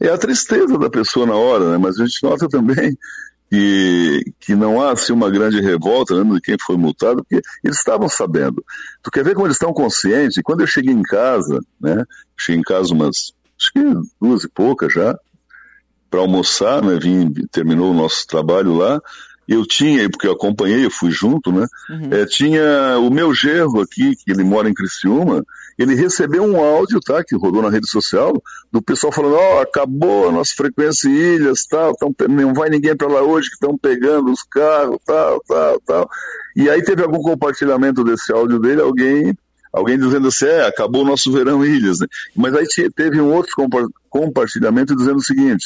é 0.00 0.08
a 0.08 0.18
tristeza 0.18 0.78
da 0.78 0.90
pessoa 0.90 1.26
na 1.26 1.36
hora, 1.36 1.70
né? 1.70 1.78
Mas 1.78 1.98
a 1.98 2.04
gente 2.04 2.22
nota 2.22 2.48
também 2.48 2.96
que, 3.52 4.32
que 4.40 4.54
não 4.54 4.80
há 4.80 4.92
assim, 4.92 5.12
uma 5.12 5.28
grande 5.28 5.60
revolta 5.60 6.24
né, 6.24 6.36
de 6.36 6.40
quem 6.40 6.56
foi 6.58 6.78
multado, 6.78 7.22
porque 7.22 7.46
eles 7.62 7.76
estavam 7.76 8.08
sabendo. 8.08 8.64
Tu 9.02 9.10
quer 9.10 9.22
ver 9.22 9.34
como 9.34 9.46
eles 9.46 9.56
estão 9.56 9.74
conscientes? 9.74 10.40
Quando 10.42 10.62
eu 10.62 10.66
cheguei 10.66 10.94
em 10.94 11.02
casa, 11.02 11.60
né? 11.78 12.02
Cheguei 12.34 12.60
em 12.60 12.64
casa 12.64 12.94
umas, 12.94 13.34
acho 13.60 13.72
que 13.74 13.84
duas 14.18 14.44
e 14.44 14.48
poucas 14.48 14.94
já, 14.94 15.14
para 16.08 16.20
almoçar, 16.20 16.82
né? 16.82 16.98
Vim, 16.98 17.30
terminou 17.50 17.90
o 17.90 17.94
nosso 17.94 18.26
trabalho 18.26 18.74
lá. 18.74 18.98
Eu 19.46 19.66
tinha, 19.66 20.08
porque 20.08 20.26
eu 20.26 20.32
acompanhei, 20.32 20.86
eu 20.86 20.90
fui 20.90 21.10
junto, 21.10 21.52
né? 21.52 21.66
Uhum. 21.90 22.08
É, 22.10 22.24
tinha 22.24 22.98
o 23.00 23.10
meu 23.10 23.34
gerro 23.34 23.82
aqui, 23.82 24.16
que 24.16 24.32
ele 24.32 24.44
mora 24.44 24.66
em 24.66 24.72
Criciúma, 24.72 25.44
ele 25.78 25.94
recebeu 25.94 26.44
um 26.44 26.62
áudio, 26.62 27.00
tá, 27.00 27.22
que 27.24 27.36
rodou 27.36 27.62
na 27.62 27.70
rede 27.70 27.88
social, 27.88 28.32
do 28.70 28.82
pessoal 28.82 29.12
falando, 29.12 29.36
ó, 29.36 29.56
oh, 29.56 29.60
acabou 29.60 30.28
a 30.28 30.32
nossa 30.32 30.52
frequência 30.54 31.08
em 31.08 31.12
ilhas, 31.12 31.64
tal, 31.66 31.94
tão, 31.94 32.14
não 32.28 32.54
vai 32.54 32.68
ninguém 32.68 32.96
para 32.96 33.08
lá 33.08 33.22
hoje 33.22 33.48
que 33.48 33.54
estão 33.54 33.76
pegando 33.76 34.30
os 34.30 34.42
carros, 34.42 34.98
tal, 35.04 35.40
tal, 35.46 35.80
tal. 35.80 36.10
E 36.54 36.68
aí 36.68 36.82
teve 36.82 37.02
algum 37.02 37.20
compartilhamento 37.22 38.04
desse 38.04 38.32
áudio 38.32 38.58
dele, 38.58 38.82
alguém 38.82 39.34
alguém 39.72 39.98
dizendo 39.98 40.28
assim, 40.28 40.44
é, 40.44 40.66
acabou 40.66 41.02
o 41.02 41.06
nosso 41.06 41.32
verão 41.32 41.64
em 41.64 41.70
ilhas, 41.70 41.98
né? 41.98 42.06
Mas 42.36 42.54
aí 42.54 42.66
teve 42.94 43.20
um 43.20 43.32
outro 43.32 43.54
compartilhamento 44.10 44.94
dizendo 44.94 45.16
o 45.16 45.24
seguinte, 45.24 45.64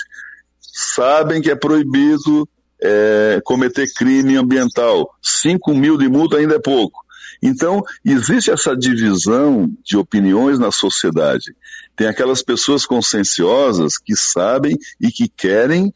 sabem 0.60 1.42
que 1.42 1.50
é 1.50 1.56
proibido 1.56 2.48
é, 2.80 3.40
cometer 3.44 3.92
crime 3.94 4.36
ambiental, 4.36 5.10
5 5.20 5.74
mil 5.74 5.98
de 5.98 6.08
multa 6.08 6.36
ainda 6.36 6.54
é 6.54 6.60
pouco. 6.60 7.04
Então, 7.42 7.82
existe 8.04 8.50
essa 8.50 8.76
divisão 8.76 9.70
de 9.84 9.96
opiniões 9.96 10.58
na 10.58 10.70
sociedade. 10.70 11.54
Tem 11.94 12.06
aquelas 12.06 12.42
pessoas 12.42 12.84
conscienciosas 12.86 13.98
que 13.98 14.16
sabem 14.16 14.76
e 15.00 15.10
que 15.10 15.28
querem 15.28 15.92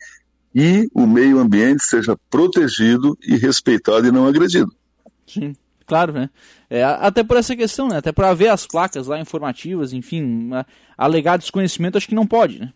que 0.52 0.88
o 0.94 1.06
meio 1.06 1.38
ambiente 1.38 1.84
seja 1.84 2.18
protegido 2.28 3.16
e 3.22 3.36
respeitado 3.36 4.06
e 4.06 4.10
não 4.10 4.26
agredido. 4.26 4.72
Sim, 5.26 5.54
claro, 5.86 6.12
né? 6.12 6.28
É, 6.68 6.82
até 6.82 7.22
por 7.22 7.36
essa 7.36 7.54
questão, 7.54 7.88
né? 7.88 7.98
Até 7.98 8.12
para 8.12 8.34
ver 8.34 8.48
as 8.48 8.66
placas 8.66 9.06
lá 9.06 9.20
informativas, 9.20 9.92
enfim, 9.92 10.50
alegar 10.98 11.36
desconhecimento 11.36 11.98
acho 11.98 12.08
que 12.08 12.14
não 12.14 12.26
pode, 12.26 12.58
né? 12.58 12.72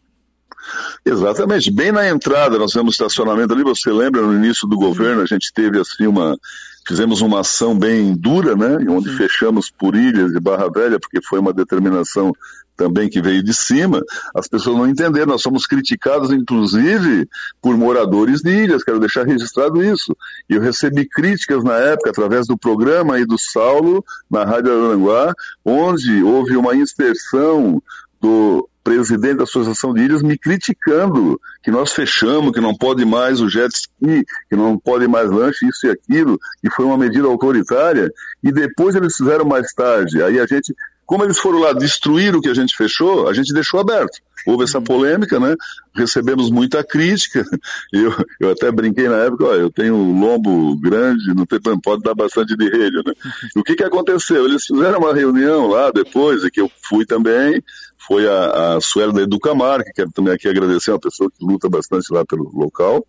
Exatamente. 1.05 1.71
Bem 1.71 1.93
na 1.93 2.09
entrada, 2.09 2.59
nós 2.59 2.73
temos 2.73 2.95
estacionamento 2.95 3.53
ali, 3.53 3.63
você 3.63 3.91
lembra, 3.91 4.23
no 4.23 4.35
início 4.35 4.67
do 4.69 4.77
governo, 4.77 5.23
a 5.23 5.27
gente 5.27 5.53
teve 5.53 5.79
assim 5.81 6.07
uma. 6.07 6.37
Fizemos 6.87 7.21
uma 7.21 7.41
ação 7.41 7.79
bem 7.79 8.15
dura, 8.15 8.55
né? 8.55 8.77
Onde 8.89 9.11
Sim. 9.11 9.17
fechamos 9.17 9.71
por 9.71 9.95
ilhas 9.95 10.33
de 10.33 10.41
Barra 10.41 10.69
Velha, 10.69 11.01
porque 11.01 11.21
foi 11.23 11.39
uma 11.39 11.53
determinação 11.53 12.33
também 12.77 13.09
que 13.09 13.23
veio 13.23 13.43
de 13.43 13.55
cima, 13.55 14.03
as 14.35 14.49
pessoas 14.49 14.77
não 14.77 14.89
entenderam. 14.89 15.29
Nós 15.29 15.43
somos 15.43 15.67
criticados, 15.67 16.31
inclusive, 16.31 17.29
por 17.63 17.77
moradores 17.77 18.41
de 18.43 18.51
ilhas. 18.51 18.83
Quero 18.83 19.01
deixar 19.01 19.27
registrado 19.27 19.83
isso. 19.83 20.17
Eu 20.49 20.61
recebi 20.61 21.07
críticas 21.07 21.63
na 21.63 21.75
época, 21.75 22.11
através 22.11 22.47
do 22.47 22.59
programa 22.59 23.15
aí 23.15 23.25
do 23.25 23.39
Saulo, 23.39 24.05
na 24.31 24.45
Rádio 24.45 24.73
Aranguá, 24.73 25.35
onde 25.65 26.23
houve 26.23 26.57
uma 26.57 26.75
inserção 26.75 27.83
do 28.21 28.69
presidente 28.85 29.39
da 29.39 29.45
Associação 29.45 29.95
de 29.95 30.03
Ilhas 30.03 30.23
me 30.23 30.37
criticando 30.37 31.41
que 31.63 31.71
nós 31.71 31.93
fechamos, 31.93 32.53
que 32.53 32.61
não 32.61 32.77
pode 32.77 33.05
mais 33.07 33.41
o 33.41 33.49
jet 33.49 33.75
ski, 33.75 34.25
que 34.51 34.55
não 34.55 34.79
pode 34.79 35.09
mais 35.09 35.31
lanche, 35.31 35.67
isso 35.67 35.87
e 35.87 35.91
aquilo, 35.91 36.39
que 36.61 36.71
foi 36.71 36.85
uma 36.85 36.99
medida 36.99 37.27
autoritária, 37.27 38.13
e 38.43 38.53
depois 38.53 38.95
eles 38.95 39.17
fizeram 39.17 39.47
mais 39.47 39.73
tarde. 39.73 40.23
Aí 40.23 40.39
a 40.39 40.47
gente, 40.47 40.75
como 41.07 41.25
eles 41.25 41.39
foram 41.39 41.59
lá 41.61 41.73
destruir 41.73 42.35
o 42.35 42.41
que 42.41 42.49
a 42.49 42.55
gente 42.55 42.77
fechou, 42.77 43.29
a 43.29 43.33
gente 43.33 43.53
deixou 43.53 43.81
aberto. 43.81 44.19
Houve 44.47 44.65
essa 44.65 44.81
polêmica, 44.81 45.41
né? 45.41 45.55
Recebemos 45.95 46.51
muita 46.51 46.85
crítica. 46.85 47.45
Eu, 47.93 48.13
eu 48.41 48.51
até 48.51 48.71
brinquei 48.71 49.09
na 49.09 49.17
época, 49.19 49.45
ó, 49.45 49.55
eu 49.55 49.71
tenho 49.71 49.95
um 49.95 50.21
lombo 50.21 50.77
grande, 50.77 51.33
não 51.33 51.47
tem, 51.47 51.61
pode 51.81 52.03
dar 52.03 52.15
bastante 52.15 52.57
de 52.57 52.69
rede, 52.69 52.97
né? 52.97 53.13
O 53.57 53.63
que 53.63 53.77
que 53.77 53.85
aconteceu? 53.85 54.45
Eles 54.45 54.67
fizeram 54.67 54.99
uma 54.99 55.15
reunião 55.15 55.69
lá 55.69 55.91
depois, 55.91 56.43
e 56.43 56.51
que 56.51 56.61
eu 56.61 56.71
fui 56.83 57.07
também, 57.07 57.63
foi 58.07 58.29
a, 58.29 58.77
a 58.77 58.81
Suela 58.81 59.13
da 59.13 59.23
Educamar, 59.23 59.85
que 59.85 59.93
quero 59.93 60.11
também 60.13 60.35
aqui 60.35 60.49
agradecer, 60.49 60.91
uma 60.91 61.01
pessoa 61.01 61.31
que 61.31 61.45
luta 61.45 61.69
bastante 61.69 62.13
lá 62.13 62.25
pelo 62.25 62.51
local, 62.53 63.07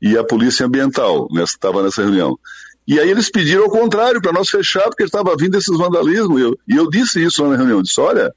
e 0.00 0.16
a 0.16 0.24
Polícia 0.24 0.66
Ambiental, 0.66 1.28
estava 1.42 1.82
nessa 1.82 2.02
reunião. 2.02 2.38
E 2.88 2.98
aí 2.98 3.10
eles 3.10 3.30
pediram 3.30 3.64
ao 3.64 3.70
contrário, 3.70 4.22
para 4.22 4.32
nós 4.32 4.48
fechar, 4.48 4.84
porque 4.84 5.04
estava 5.04 5.36
vindo 5.36 5.58
esses 5.58 5.76
vandalismos. 5.76 6.40
E 6.40 6.42
eu, 6.42 6.58
e 6.66 6.74
eu 6.74 6.88
disse 6.88 7.22
isso 7.22 7.46
na 7.46 7.54
reunião, 7.54 7.82
disse, 7.82 8.00
olha, 8.00 8.34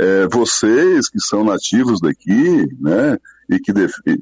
é, 0.00 0.26
vocês 0.28 1.10
que 1.10 1.20
são 1.20 1.44
nativos 1.44 2.00
daqui, 2.00 2.66
né, 2.80 3.18
e 3.50 3.58
que 3.60 3.70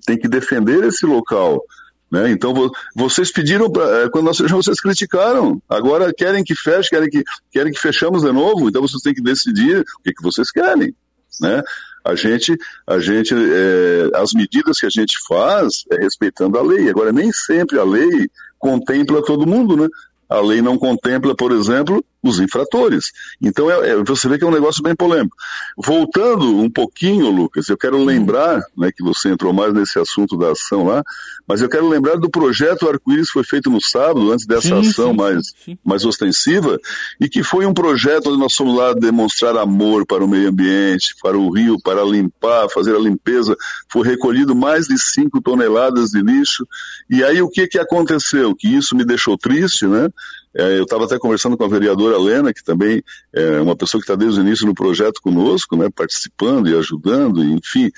tem 0.05 0.19
que 0.19 0.27
defender 0.27 0.83
esse 0.83 1.07
local. 1.07 1.63
Né? 2.11 2.33
Então 2.33 2.53
vocês 2.97 3.31
pediram 3.31 3.71
pra, 3.71 3.85
é, 4.01 4.09
quando 4.09 4.25
nós 4.25 4.39
fechamos, 4.39 4.65
vocês 4.65 4.81
criticaram. 4.81 5.63
Agora 5.69 6.13
querem 6.13 6.43
que 6.43 6.57
feche, 6.57 6.91
querem 6.91 7.09
que 7.09 7.23
querem 7.53 7.73
que 7.73 7.79
fechamos 7.79 8.23
de 8.23 8.33
novo. 8.33 8.69
Então 8.69 8.83
vocês 8.83 9.01
têm 9.01 9.15
que 9.15 9.23
decidir 9.23 9.83
o 9.83 10.03
que, 10.03 10.13
que 10.13 10.23
vocês 10.23 10.51
querem 10.51 10.93
né? 11.41 11.63
A 12.05 12.15
gente, 12.15 12.57
a 12.87 12.99
gente, 12.99 13.35
é, 13.35 14.11
as 14.17 14.33
medidas 14.33 14.81
que 14.81 14.87
a 14.87 14.91
gente 14.91 15.17
faz 15.29 15.85
é 15.91 15.97
respeitando 15.97 16.59
a 16.59 16.63
lei. 16.63 16.89
Agora, 16.89 17.13
nem 17.13 17.31
sempre 17.31 17.79
a 17.79 17.85
lei 17.85 18.31
contempla 18.61 19.25
todo 19.25 19.47
mundo, 19.47 19.77
né? 19.77 19.89
A 20.29 20.41
lei 20.41 20.63
não 20.63 20.79
contempla, 20.79 21.35
por 21.35 21.51
exemplo, 21.51 22.05
os 22.23 22.39
infratores. 22.39 23.13
Então 23.41 23.71
é, 23.71 23.91
é, 23.91 24.05
você 24.05 24.29
vê 24.29 24.39
que 24.39 24.45
é 24.45 24.47
um 24.47 24.53
negócio 24.53 24.83
bem 24.83 24.95
polêmico. 24.95 25.37
Voltando 25.77 26.59
um 26.59 26.71
pouquinho, 26.71 27.31
Lucas, 27.31 27.69
eu 27.69 27.77
quero 27.77 28.03
lembrar, 28.03 28.63
né, 28.77 28.91
que 28.95 29.03
você 29.03 29.31
entrou 29.31 29.53
mais 29.53 29.73
nesse 29.73 29.99
assunto 29.99 30.37
da 30.37 30.53
ação 30.53 30.87
lá, 30.87 31.03
mas 31.49 31.63
eu 31.63 31.69
quero 31.69 31.89
lembrar 31.89 32.17
do 32.17 32.31
projeto 32.31 32.89
Arco-Íris 32.89 33.29
que 33.29 33.33
foi 33.33 33.45
feito 33.45 33.71
no 33.71 33.81
sábado, 33.81 34.31
antes 34.31 34.47
dessa 34.47 34.69
sim, 34.69 34.89
ação 34.89 35.11
sim, 35.11 35.17
mais, 35.17 35.55
sim. 35.65 35.79
mais 35.85 36.05
ostensiva, 36.05 36.79
e 37.21 37.29
que 37.29 37.43
foi 37.43 37.65
um 37.67 37.75
projeto 37.75 38.29
onde 38.29 38.39
nós 38.39 38.55
fomos 38.55 38.77
lá 38.77 38.93
demonstrar 38.93 39.57
amor 39.57 40.07
para 40.07 40.25
o 40.25 40.29
meio 40.29 40.49
ambiente, 40.49 41.15
para 41.23 41.39
o 41.39 41.51
rio, 41.51 41.79
para 41.83 42.05
limpar, 42.05 42.69
fazer 42.69 42.95
a 42.95 42.99
limpeza. 42.99 43.57
Foi 43.91 44.07
recolhido 44.07 44.55
mais 44.55 44.87
de 44.87 44.99
5 44.99 45.41
toneladas 45.41 46.11
de 46.11 46.21
lixo. 46.21 46.67
E 47.09 47.25
aí 47.25 47.41
o 47.41 47.49
que, 47.49 47.67
que 47.67 47.79
aconteceu? 47.79 48.55
Que 48.55 48.69
isso 48.69 48.95
me 48.95 49.05
deixou 49.05 49.37
triste, 49.39 49.87
né? 49.87 50.09
É, 50.55 50.79
eu 50.79 50.83
estava 50.83 51.05
até 51.05 51.19
conversando 51.19 51.57
com 51.57 51.65
a 51.65 51.69
vereadora 51.69 52.19
Lena, 52.19 52.53
que 52.53 52.63
também 52.63 53.03
é 53.33 53.61
uma 53.61 53.77
pessoa 53.77 54.01
que 54.01 54.05
está 54.05 54.17
desde 54.17 54.41
o 54.41 54.43
início 54.43 54.67
no 54.67 54.75
projeto 54.75 55.21
conosco, 55.23 55.77
né, 55.77 55.89
participando 55.95 56.69
e 56.69 56.77
ajudando, 56.77 57.45
e, 57.45 57.53
enfim, 57.53 57.91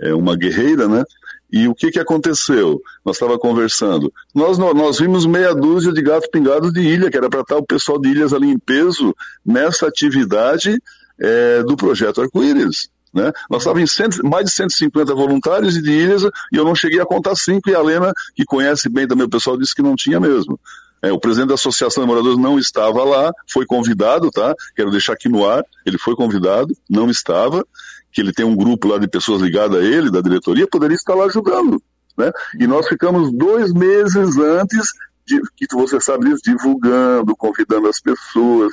é 0.00 0.14
uma 0.14 0.36
guerreira, 0.36 0.88
né? 0.88 1.04
E 1.50 1.66
o 1.66 1.74
que, 1.74 1.90
que 1.90 1.98
aconteceu? 1.98 2.80
Nós 3.04 3.16
estava 3.16 3.38
conversando. 3.38 4.12
Nós, 4.34 4.58
nós 4.58 4.98
vimos 4.98 5.24
meia 5.24 5.54
dúzia 5.54 5.92
de 5.92 6.02
gatos 6.02 6.28
pingados 6.30 6.72
de 6.72 6.80
ilha, 6.80 7.10
que 7.10 7.16
era 7.16 7.30
para 7.30 7.40
estar 7.40 7.56
o 7.56 7.64
pessoal 7.64 7.98
de 7.98 8.10
ilhas 8.10 8.34
ali 8.34 8.50
em 8.50 8.58
peso 8.58 9.14
nessa 9.44 9.86
atividade 9.86 10.78
é, 11.18 11.62
do 11.62 11.74
projeto 11.74 12.20
Arco-Íris. 12.20 12.90
Né? 13.14 13.32
Nós 13.50 13.62
estávamos 13.62 13.98
em 13.98 14.28
mais 14.28 14.44
de 14.44 14.52
150 14.52 15.14
voluntários 15.14 15.74
de 15.82 15.90
ilhas 15.90 16.22
e 16.52 16.56
eu 16.56 16.64
não 16.64 16.74
cheguei 16.74 17.00
a 17.00 17.06
contar 17.06 17.34
cinco, 17.34 17.70
e 17.70 17.74
a 17.74 17.80
Lena, 17.80 18.12
que 18.34 18.44
conhece 18.44 18.90
bem 18.90 19.08
também 19.08 19.24
o 19.24 19.30
pessoal, 19.30 19.56
disse 19.56 19.74
que 19.74 19.82
não 19.82 19.96
tinha 19.96 20.20
mesmo. 20.20 20.60
É, 21.02 21.12
o 21.12 21.20
presidente 21.20 21.48
da 21.48 21.54
Associação 21.54 22.02
de 22.02 22.08
Moradores 22.08 22.38
não 22.38 22.58
estava 22.58 23.04
lá, 23.04 23.32
foi 23.50 23.64
convidado, 23.64 24.30
tá? 24.30 24.54
Quero 24.74 24.90
deixar 24.90 25.12
aqui 25.12 25.28
no 25.28 25.48
ar, 25.48 25.64
ele 25.86 25.98
foi 25.98 26.14
convidado, 26.16 26.76
não 26.90 27.08
estava, 27.08 27.64
que 28.12 28.20
ele 28.20 28.32
tem 28.32 28.44
um 28.44 28.56
grupo 28.56 28.88
lá 28.88 28.98
de 28.98 29.06
pessoas 29.06 29.40
ligadas 29.40 29.80
a 29.80 29.84
ele, 29.84 30.10
da 30.10 30.20
diretoria, 30.20 30.66
poderia 30.66 30.96
estar 30.96 31.14
lá 31.14 31.26
ajudando, 31.26 31.80
né? 32.16 32.32
E 32.58 32.66
nós 32.66 32.88
ficamos 32.88 33.32
dois 33.32 33.72
meses 33.72 34.36
antes, 34.36 34.88
de, 35.26 35.40
que 35.56 35.66
você 35.72 36.00
sabe 36.00 36.24
disso, 36.24 36.42
divulgando, 36.44 37.36
convidando 37.36 37.86
as 37.86 38.00
pessoas, 38.00 38.72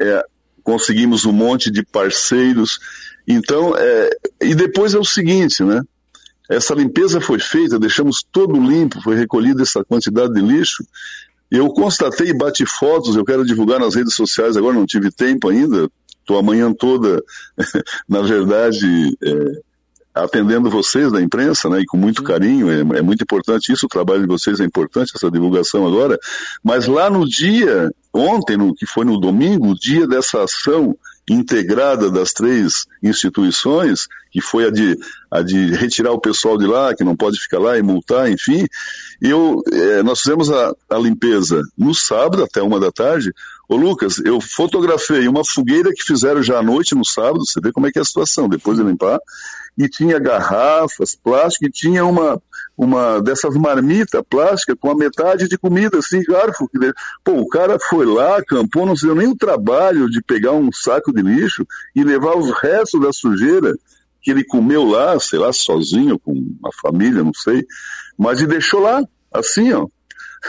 é, 0.00 0.22
conseguimos 0.62 1.24
um 1.24 1.32
monte 1.32 1.70
de 1.70 1.84
parceiros, 1.84 2.80
então, 3.28 3.76
é, 3.76 4.10
e 4.42 4.54
depois 4.54 4.94
é 4.94 4.98
o 4.98 5.04
seguinte, 5.04 5.62
né? 5.62 5.82
Essa 6.48 6.74
limpeza 6.74 7.22
foi 7.22 7.38
feita, 7.38 7.78
deixamos 7.78 8.22
todo 8.30 8.60
limpo, 8.60 9.00
foi 9.00 9.16
recolhida 9.16 9.62
essa 9.62 9.82
quantidade 9.82 10.34
de 10.34 10.42
lixo, 10.42 10.84
eu 11.50 11.68
constatei, 11.70 12.32
bati 12.32 12.64
fotos, 12.66 13.16
eu 13.16 13.24
quero 13.24 13.44
divulgar 13.44 13.78
nas 13.78 13.94
redes 13.94 14.14
sociais, 14.14 14.56
agora 14.56 14.74
não 14.74 14.86
tive 14.86 15.10
tempo 15.10 15.48
ainda, 15.48 15.88
estou 16.20 16.38
a 16.38 16.42
manhã 16.42 16.72
toda, 16.72 17.22
na 18.08 18.22
verdade, 18.22 19.16
é, 19.22 19.60
atendendo 20.14 20.70
vocês 20.70 21.12
da 21.12 21.20
imprensa, 21.20 21.68
né, 21.68 21.80
e 21.80 21.86
com 21.86 21.96
muito 21.96 22.22
carinho, 22.22 22.70
é, 22.70 22.98
é, 22.98 23.02
muito 23.02 23.22
importante 23.22 23.72
isso, 23.72 23.86
o 23.86 23.88
trabalho 23.88 24.22
de 24.22 24.28
vocês 24.28 24.60
é 24.60 24.64
importante, 24.64 25.12
essa 25.14 25.30
divulgação 25.30 25.86
agora, 25.86 26.18
mas 26.62 26.86
lá 26.86 27.10
no 27.10 27.28
dia, 27.28 27.90
ontem, 28.12 28.56
no, 28.56 28.74
que 28.74 28.86
foi 28.86 29.04
no 29.04 29.18
domingo, 29.18 29.70
o 29.70 29.74
dia 29.74 30.06
dessa 30.06 30.42
ação 30.42 30.96
integrada 31.28 32.10
das 32.10 32.32
três 32.32 32.86
instituições, 33.02 34.06
que 34.30 34.40
foi 34.40 34.66
a 34.66 34.70
de, 34.70 34.98
a 35.30 35.42
de 35.42 35.74
retirar 35.74 36.12
o 36.12 36.20
pessoal 36.20 36.58
de 36.58 36.66
lá, 36.66 36.94
que 36.94 37.04
não 37.04 37.16
pode 37.16 37.40
ficar 37.40 37.58
lá 37.58 37.78
e 37.78 37.82
multar, 37.82 38.30
enfim. 38.30 38.66
Eu, 39.20 39.62
é, 39.72 40.02
nós 40.02 40.20
fizemos 40.20 40.50
a, 40.50 40.74
a 40.90 40.98
limpeza 40.98 41.62
no 41.78 41.94
sábado, 41.94 42.44
até 42.44 42.62
uma 42.62 42.78
da 42.78 42.92
tarde. 42.92 43.32
Ô 43.68 43.76
Lucas, 43.76 44.18
eu 44.18 44.40
fotografei 44.40 45.26
uma 45.26 45.44
fogueira 45.44 45.90
que 45.94 46.02
fizeram 46.02 46.42
já 46.42 46.58
à 46.58 46.62
noite 46.62 46.94
no 46.94 47.04
sábado, 47.04 47.46
você 47.46 47.60
vê 47.60 47.72
como 47.72 47.86
é 47.86 47.90
que 47.90 47.98
é 47.98 48.02
a 48.02 48.04
situação, 48.04 48.48
depois 48.48 48.76
de 48.76 48.84
limpar, 48.84 49.18
e 49.76 49.88
tinha 49.88 50.18
garrafas, 50.18 51.14
plástico, 51.14 51.64
e 51.64 51.70
tinha 51.70 52.04
uma, 52.04 52.40
uma 52.76 53.20
dessas 53.22 53.56
marmitas 53.56 54.22
plásticas 54.28 54.76
com 54.78 54.90
a 54.90 54.94
metade 54.94 55.48
de 55.48 55.56
comida, 55.56 55.98
assim, 55.98 56.22
garfo. 56.22 56.68
Pô, 57.24 57.32
o 57.40 57.48
cara 57.48 57.78
foi 57.78 58.04
lá, 58.04 58.36
acampou, 58.36 58.84
não 58.84 58.94
deu 58.94 59.14
nem 59.14 59.28
o 59.28 59.36
trabalho 59.36 60.10
de 60.10 60.22
pegar 60.22 60.52
um 60.52 60.70
saco 60.70 61.12
de 61.12 61.22
lixo 61.22 61.66
e 61.96 62.04
levar 62.04 62.36
os 62.36 62.50
restos 62.60 63.00
da 63.00 63.12
sujeira 63.12 63.74
que 64.22 64.30
ele 64.30 64.44
comeu 64.44 64.84
lá, 64.84 65.18
sei 65.18 65.38
lá, 65.38 65.52
sozinho, 65.52 66.18
com 66.18 66.34
a 66.64 66.70
família, 66.80 67.24
não 67.24 67.34
sei, 67.34 67.64
mas 68.16 68.40
e 68.40 68.46
deixou 68.46 68.80
lá, 68.80 69.02
assim, 69.32 69.72
ó. 69.72 69.86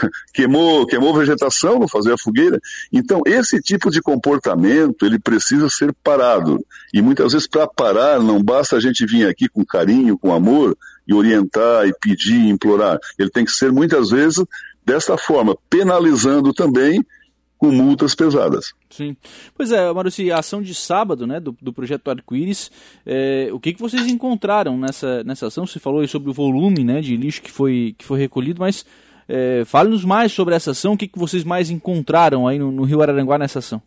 queimou, 0.32 0.86
queimou 0.86 1.14
vegetação, 1.14 1.78
não 1.78 1.88
fazer 1.88 2.12
a 2.12 2.18
fogueira. 2.18 2.60
Então, 2.92 3.22
esse 3.26 3.60
tipo 3.60 3.90
de 3.90 4.00
comportamento, 4.00 5.04
ele 5.04 5.18
precisa 5.18 5.68
ser 5.68 5.94
parado. 6.04 6.64
E 6.92 7.02
muitas 7.02 7.32
vezes, 7.32 7.46
para 7.46 7.66
parar, 7.66 8.20
não 8.20 8.42
basta 8.42 8.76
a 8.76 8.80
gente 8.80 9.06
vir 9.06 9.26
aqui 9.26 9.48
com 9.48 9.64
carinho, 9.64 10.18
com 10.18 10.32
amor, 10.32 10.76
e 11.06 11.14
orientar, 11.14 11.86
e 11.86 11.94
pedir, 12.00 12.40
e 12.40 12.48
implorar. 12.48 12.98
Ele 13.18 13.30
tem 13.30 13.44
que 13.44 13.52
ser, 13.52 13.70
muitas 13.72 14.10
vezes, 14.10 14.44
desta 14.84 15.16
forma, 15.16 15.56
penalizando 15.68 16.52
também 16.52 17.04
com 17.58 17.72
multas 17.72 18.14
pesadas. 18.14 18.72
Sim. 18.90 19.16
Pois 19.56 19.72
é, 19.72 19.90
Maruci, 19.92 20.30
a 20.30 20.38
ação 20.38 20.60
de 20.60 20.74
sábado 20.74 21.26
né, 21.26 21.40
do, 21.40 21.56
do 21.60 21.72
projeto 21.72 22.10
Arco-Íris, 22.10 22.70
é, 23.04 23.48
o 23.52 23.58
que, 23.58 23.72
que 23.72 23.80
vocês 23.80 24.06
encontraram 24.06 24.76
nessa, 24.76 25.24
nessa 25.24 25.46
ação? 25.46 25.66
Você 25.66 25.78
falou 25.78 26.06
sobre 26.06 26.30
o 26.30 26.34
volume 26.34 26.84
né, 26.84 27.00
de 27.00 27.16
lixo 27.16 27.42
que 27.42 27.50
foi, 27.50 27.94
que 27.96 28.04
foi 28.04 28.18
recolhido, 28.18 28.60
mas 28.60 28.84
é, 29.28 29.64
fale-nos 29.64 30.04
mais 30.04 30.32
sobre 30.32 30.54
essa 30.54 30.70
ação, 30.70 30.92
o 30.92 30.96
que, 30.96 31.08
que 31.08 31.18
vocês 31.18 31.44
mais 31.44 31.70
encontraram 31.70 32.46
aí 32.46 32.58
no, 32.58 32.70
no 32.70 32.84
Rio 32.84 33.02
Araranguá 33.02 33.38
nessa 33.38 33.58
ação? 33.58 33.82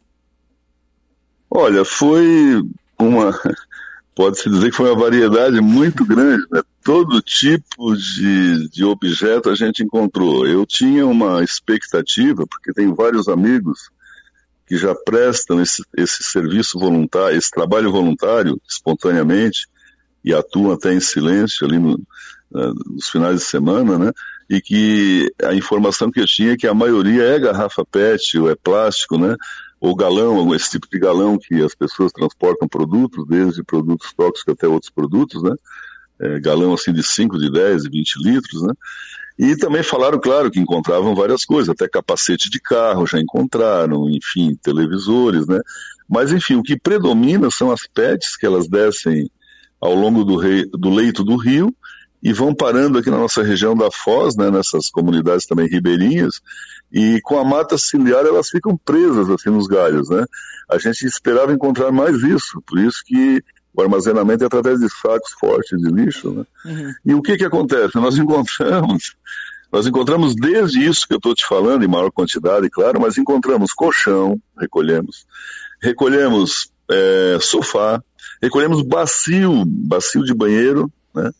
Olha, 1.50 1.84
foi 1.86 2.62
uma, 2.98 3.32
pode-se 4.14 4.50
dizer 4.50 4.70
que 4.70 4.76
foi 4.76 4.90
uma 4.92 5.00
variedade 5.00 5.62
muito 5.62 6.06
grande, 6.06 6.46
né? 6.52 6.62
todo 6.84 7.22
tipo 7.22 7.96
de, 7.96 8.70
de 8.70 8.84
objeto 8.84 9.50
a 9.50 9.56
gente 9.56 9.84
encontrou. 9.84 10.46
Eu 10.46 10.66
tinha 10.66 11.06
uma 11.06 11.44
expectativa, 11.44 12.46
porque 12.48 12.74
tenho 12.74 12.96
vários 12.96 13.28
amigos 13.28 13.90
que 14.68 14.78
já 14.78 14.94
prestam 14.94 15.62
esse, 15.62 15.84
esse 15.98 16.24
serviço 16.24 16.78
voluntário, 16.78 17.38
esse 17.38 17.50
trabalho 17.50 17.92
voluntário 17.92 18.62
espontaneamente 18.70 19.68
e 20.24 20.34
atuam 20.34 20.72
até 20.72 20.94
em 20.94 21.00
silêncio 21.00 21.66
ali 21.66 21.80
no, 21.80 22.00
nos 22.52 23.10
finais 23.10 23.40
de 23.40 23.46
semana, 23.46 23.98
né? 23.98 24.12
E 24.50 24.60
que 24.62 25.32
a 25.44 25.54
informação 25.54 26.10
que 26.10 26.20
eu 26.20 26.26
tinha 26.26 26.54
é 26.54 26.58
que 26.58 26.68
a 26.68 26.74
maioria 26.74 27.24
é 27.24 27.40
garrafa 27.40 27.86
PET 27.86 28.40
ou 28.40 28.50
é 28.50 28.56
plástico, 28.56 29.18
né? 29.18 29.36
ou 29.80 29.96
galão, 29.96 30.54
esse 30.54 30.72
tipo 30.72 30.88
de 30.92 31.00
galão 31.00 31.38
que 31.38 31.62
as 31.64 31.74
pessoas 31.74 32.12
transportam 32.12 32.68
produtos, 32.68 33.26
desde 33.28 33.64
produtos 33.64 34.12
tóxicos 34.14 34.54
até 34.54 34.68
outros 34.68 34.92
produtos, 34.92 35.42
né? 35.42 35.56
É, 36.22 36.40
galão 36.40 36.74
assim 36.74 36.92
de 36.92 37.02
5, 37.02 37.40
de 37.40 37.50
10, 37.50 37.84
de 37.84 37.90
20 37.90 38.16
litros, 38.22 38.62
né? 38.62 38.74
E 39.38 39.56
também 39.56 39.82
falaram, 39.82 40.20
claro, 40.20 40.52
que 40.52 40.60
encontravam 40.60 41.16
várias 41.16 41.46
coisas, 41.46 41.70
até 41.70 41.88
capacete 41.88 42.50
de 42.50 42.60
carro 42.60 43.08
já 43.08 43.22
encontraram, 43.22 44.10
enfim, 44.10 44.54
televisores, 44.62 45.48
né? 45.48 45.62
Mas, 46.10 46.34
enfim, 46.34 46.56
o 46.56 46.64
que 46.64 46.78
predomina 46.78 47.50
são 47.50 47.72
as 47.72 47.88
PETs 47.88 48.36
que 48.36 48.46
elas 48.46 48.68
descem 48.68 49.32
ao 49.80 49.96
longo 49.96 50.26
do, 50.26 50.36
rei, 50.36 50.66
do 50.74 50.90
leito 50.90 51.24
do 51.24 51.38
rio 51.38 51.74
e 52.22 52.34
vão 52.34 52.54
parando 52.54 52.98
aqui 52.98 53.10
na 53.10 53.18
nossa 53.18 53.42
região 53.42 53.76
da 53.76 53.90
Foz, 53.92 54.36
né, 54.36 54.52
nessas 54.52 54.90
comunidades 54.90 55.46
também 55.46 55.68
ribeirinhas, 55.68 56.42
e 56.92 57.20
com 57.24 57.40
a 57.40 57.46
mata 57.46 57.78
ciliar 57.78 58.26
elas 58.26 58.50
ficam 58.50 58.76
presas 58.78 59.30
assim 59.30 59.50
nos 59.50 59.68
galhos, 59.68 60.10
né? 60.10 60.26
A 60.70 60.78
gente 60.78 61.06
esperava 61.06 61.54
encontrar 61.54 61.92
mais 61.92 62.22
isso, 62.24 62.62
por 62.68 62.80
isso 62.80 63.02
que 63.06 63.42
o 63.74 63.82
armazenamento 63.82 64.44
é 64.44 64.48
através 64.48 64.80
de 64.80 64.90
sacos 64.90 65.32
fortes 65.40 65.80
de 65.80 65.90
lixo, 65.90 66.32
né? 66.32 66.46
Uhum. 66.66 66.94
E 67.06 67.14
o 67.14 67.22
que 67.22 67.38
que 67.38 67.46
acontece? 67.46 67.96
Nós 67.96 68.18
encontramos, 68.18 69.16
nós 69.72 69.88
encontramos 69.88 70.36
desde 70.36 70.84
isso 70.84 71.08
que 71.08 71.14
eu 71.14 71.18
estou 71.18 71.34
te 71.34 71.46
falando, 71.46 71.84
em 71.84 71.88
maior 71.88 72.12
quantidade, 72.12 72.70
claro, 72.70 73.00
mas 73.00 73.18
encontramos 73.18 73.72
colchão, 73.72 74.42
recolhemos, 74.60 75.26
recolhemos 75.82 76.72
é, 76.90 77.38
sofá, 77.40 78.02
recolhemos 78.42 78.82
bacio, 78.82 79.64
bacio 79.66 80.24
de 80.24 80.34
banheiro, 80.34 80.92
né? 81.14 81.32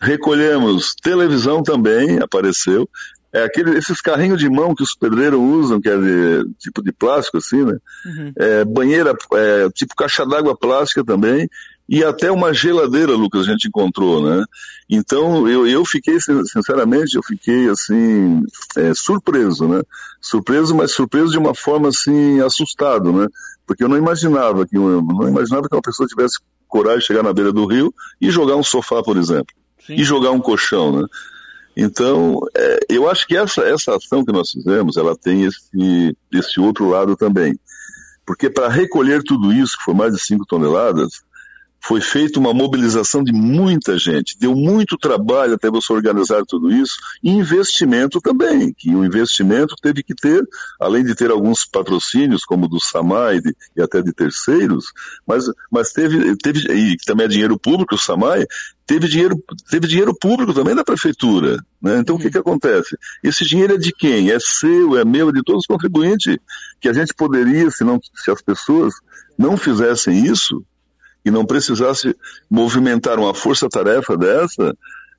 Recolhemos 0.00 0.94
televisão 0.94 1.62
também, 1.62 2.18
apareceu. 2.20 2.88
É 3.32 3.44
aquele, 3.44 3.76
esses 3.76 4.00
carrinhos 4.00 4.40
de 4.40 4.48
mão 4.48 4.74
que 4.74 4.82
os 4.82 4.94
pedreiros 4.94 5.38
usam, 5.38 5.80
que 5.80 5.88
é 5.88 5.96
de, 5.96 6.50
tipo 6.58 6.82
de 6.82 6.92
plástico, 6.92 7.36
assim, 7.36 7.62
né? 7.62 7.76
Uhum. 8.06 8.32
É, 8.36 8.64
banheira, 8.64 9.14
é, 9.34 9.68
tipo 9.70 9.94
caixa 9.94 10.24
d'água 10.24 10.56
plástica 10.56 11.04
também. 11.04 11.48
E 11.88 12.04
até 12.04 12.30
uma 12.30 12.52
geladeira, 12.52 13.12
Lucas, 13.12 13.42
a 13.42 13.50
gente 13.50 13.68
encontrou, 13.68 14.22
né? 14.22 14.44
Então, 14.90 15.48
eu, 15.48 15.66
eu 15.66 15.84
fiquei, 15.86 16.18
sinceramente, 16.20 17.16
eu 17.16 17.22
fiquei, 17.22 17.68
assim, 17.68 18.42
é, 18.76 18.92
surpreso, 18.94 19.66
né? 19.66 19.80
Surpreso, 20.20 20.74
mas 20.74 20.92
surpreso 20.92 21.30
de 21.30 21.38
uma 21.38 21.54
forma, 21.54 21.88
assim, 21.88 22.40
assustado, 22.40 23.10
né? 23.10 23.26
Porque 23.66 23.82
eu 23.82 23.88
não 23.88 23.96
imaginava 23.96 24.66
que, 24.66 24.76
eu 24.76 25.02
não 25.02 25.28
imaginava 25.28 25.66
que 25.66 25.74
uma 25.74 25.82
pessoa 25.82 26.06
tivesse 26.06 26.38
coragem 26.66 27.00
de 27.00 27.06
chegar 27.06 27.22
na 27.22 27.32
beira 27.32 27.52
do 27.52 27.66
rio 27.66 27.92
e 28.20 28.30
jogar 28.30 28.56
um 28.56 28.62
sofá, 28.62 29.02
por 29.02 29.16
exemplo. 29.16 29.54
Sim. 29.88 29.94
E 29.94 30.04
jogar 30.04 30.32
um 30.32 30.40
colchão, 30.40 31.00
né? 31.00 31.08
Então, 31.74 32.40
é, 32.54 32.80
eu 32.90 33.08
acho 33.08 33.26
que 33.26 33.34
essa, 33.34 33.62
essa 33.62 33.96
ação 33.96 34.22
que 34.22 34.32
nós 34.32 34.50
fizemos, 34.50 34.98
ela 34.98 35.16
tem 35.16 35.44
esse, 35.44 36.14
esse 36.30 36.60
outro 36.60 36.90
lado 36.90 37.16
também. 37.16 37.58
Porque 38.26 38.50
para 38.50 38.68
recolher 38.68 39.22
tudo 39.22 39.50
isso, 39.50 39.78
que 39.78 39.84
foi 39.84 39.94
mais 39.94 40.12
de 40.12 40.20
5 40.20 40.44
toneladas, 40.44 41.22
foi 41.80 42.00
feita 42.00 42.38
uma 42.38 42.52
mobilização 42.52 43.22
de 43.22 43.32
muita 43.32 43.96
gente, 43.98 44.36
deu 44.38 44.54
muito 44.54 44.96
trabalho 44.96 45.54
até 45.54 45.70
você 45.70 45.92
organizar 45.92 46.42
tudo 46.46 46.70
isso, 46.70 46.96
e 47.22 47.30
investimento 47.30 48.20
também, 48.20 48.74
que 48.76 48.94
o 48.94 49.04
investimento 49.04 49.74
teve 49.80 50.02
que 50.02 50.14
ter, 50.14 50.46
além 50.80 51.04
de 51.04 51.14
ter 51.14 51.30
alguns 51.30 51.64
patrocínios, 51.64 52.44
como 52.44 52.68
do 52.68 52.80
SAMAI 52.80 53.40
de, 53.40 53.56
e 53.76 53.82
até 53.82 54.02
de 54.02 54.12
terceiros, 54.12 54.86
mas, 55.26 55.44
mas 55.70 55.92
teve, 55.92 56.36
teve, 56.36 56.60
e 56.72 56.96
também 57.06 57.26
é 57.26 57.28
dinheiro 57.28 57.58
público, 57.58 57.94
o 57.94 57.98
SAMAI, 57.98 58.44
teve 58.86 59.06
dinheiro, 59.06 59.36
teve 59.70 59.86
dinheiro 59.86 60.14
público 60.18 60.54
também 60.54 60.74
da 60.74 60.82
prefeitura. 60.82 61.62
Né? 61.80 61.98
Então 61.98 62.16
o 62.16 62.18
que, 62.18 62.24
uhum. 62.24 62.30
que 62.30 62.38
acontece? 62.38 62.96
Esse 63.22 63.44
dinheiro 63.44 63.74
é 63.74 63.76
de 63.76 63.92
quem? 63.92 64.30
É 64.30 64.38
seu, 64.40 64.96
é 64.96 65.04
meu, 65.04 65.28
é 65.28 65.32
de 65.32 65.42
todos 65.42 65.60
os 65.60 65.66
contribuintes. 65.66 66.38
Que 66.80 66.88
a 66.88 66.92
gente 66.92 67.12
poderia, 67.14 67.70
se, 67.70 67.84
não, 67.84 68.00
se 68.14 68.30
as 68.30 68.40
pessoas 68.40 68.94
não 69.36 69.56
fizessem 69.56 70.24
isso, 70.24 70.64
e 71.28 71.30
não 71.30 71.44
precisasse 71.44 72.16
movimentar 72.50 73.18
uma 73.18 73.34
força-tarefa 73.34 74.16
dessa, 74.16 74.74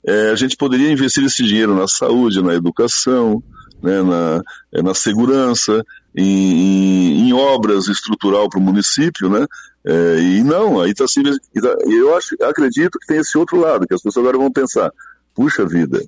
é, 0.06 0.32
a 0.32 0.36
gente 0.36 0.58
poderia 0.58 0.92
investir 0.92 1.24
esse 1.24 1.44
dinheiro 1.44 1.76
na 1.76 1.88
saúde, 1.88 2.42
na 2.42 2.56
educação, 2.56 3.44
né, 3.82 4.02
na, 4.02 4.42
é, 4.74 4.82
na 4.82 4.94
segurança, 4.94 5.84
em, 6.16 7.30
em, 7.30 7.34
obras 7.34 7.88
estrutural 7.88 8.50
para 8.50 8.60
o 8.60 8.64
município, 8.64 9.30
né? 9.30 9.46
É, 9.86 10.20
e 10.20 10.44
não, 10.44 10.82
aí 10.82 10.92
está 10.92 11.06
assim, 11.06 11.22
tá, 11.24 11.78
eu 11.86 12.18
acho, 12.18 12.36
acredito 12.42 12.98
que 13.00 13.08
tem 13.08 13.20
esse 13.20 13.38
outro 13.38 13.60
lado, 13.60 13.88
que 13.88 13.94
as 13.94 14.02
pessoas 14.02 14.26
agora 14.26 14.38
vão 14.38 14.52
pensar, 14.52 14.92
puxa 15.36 15.66
vida, 15.66 16.04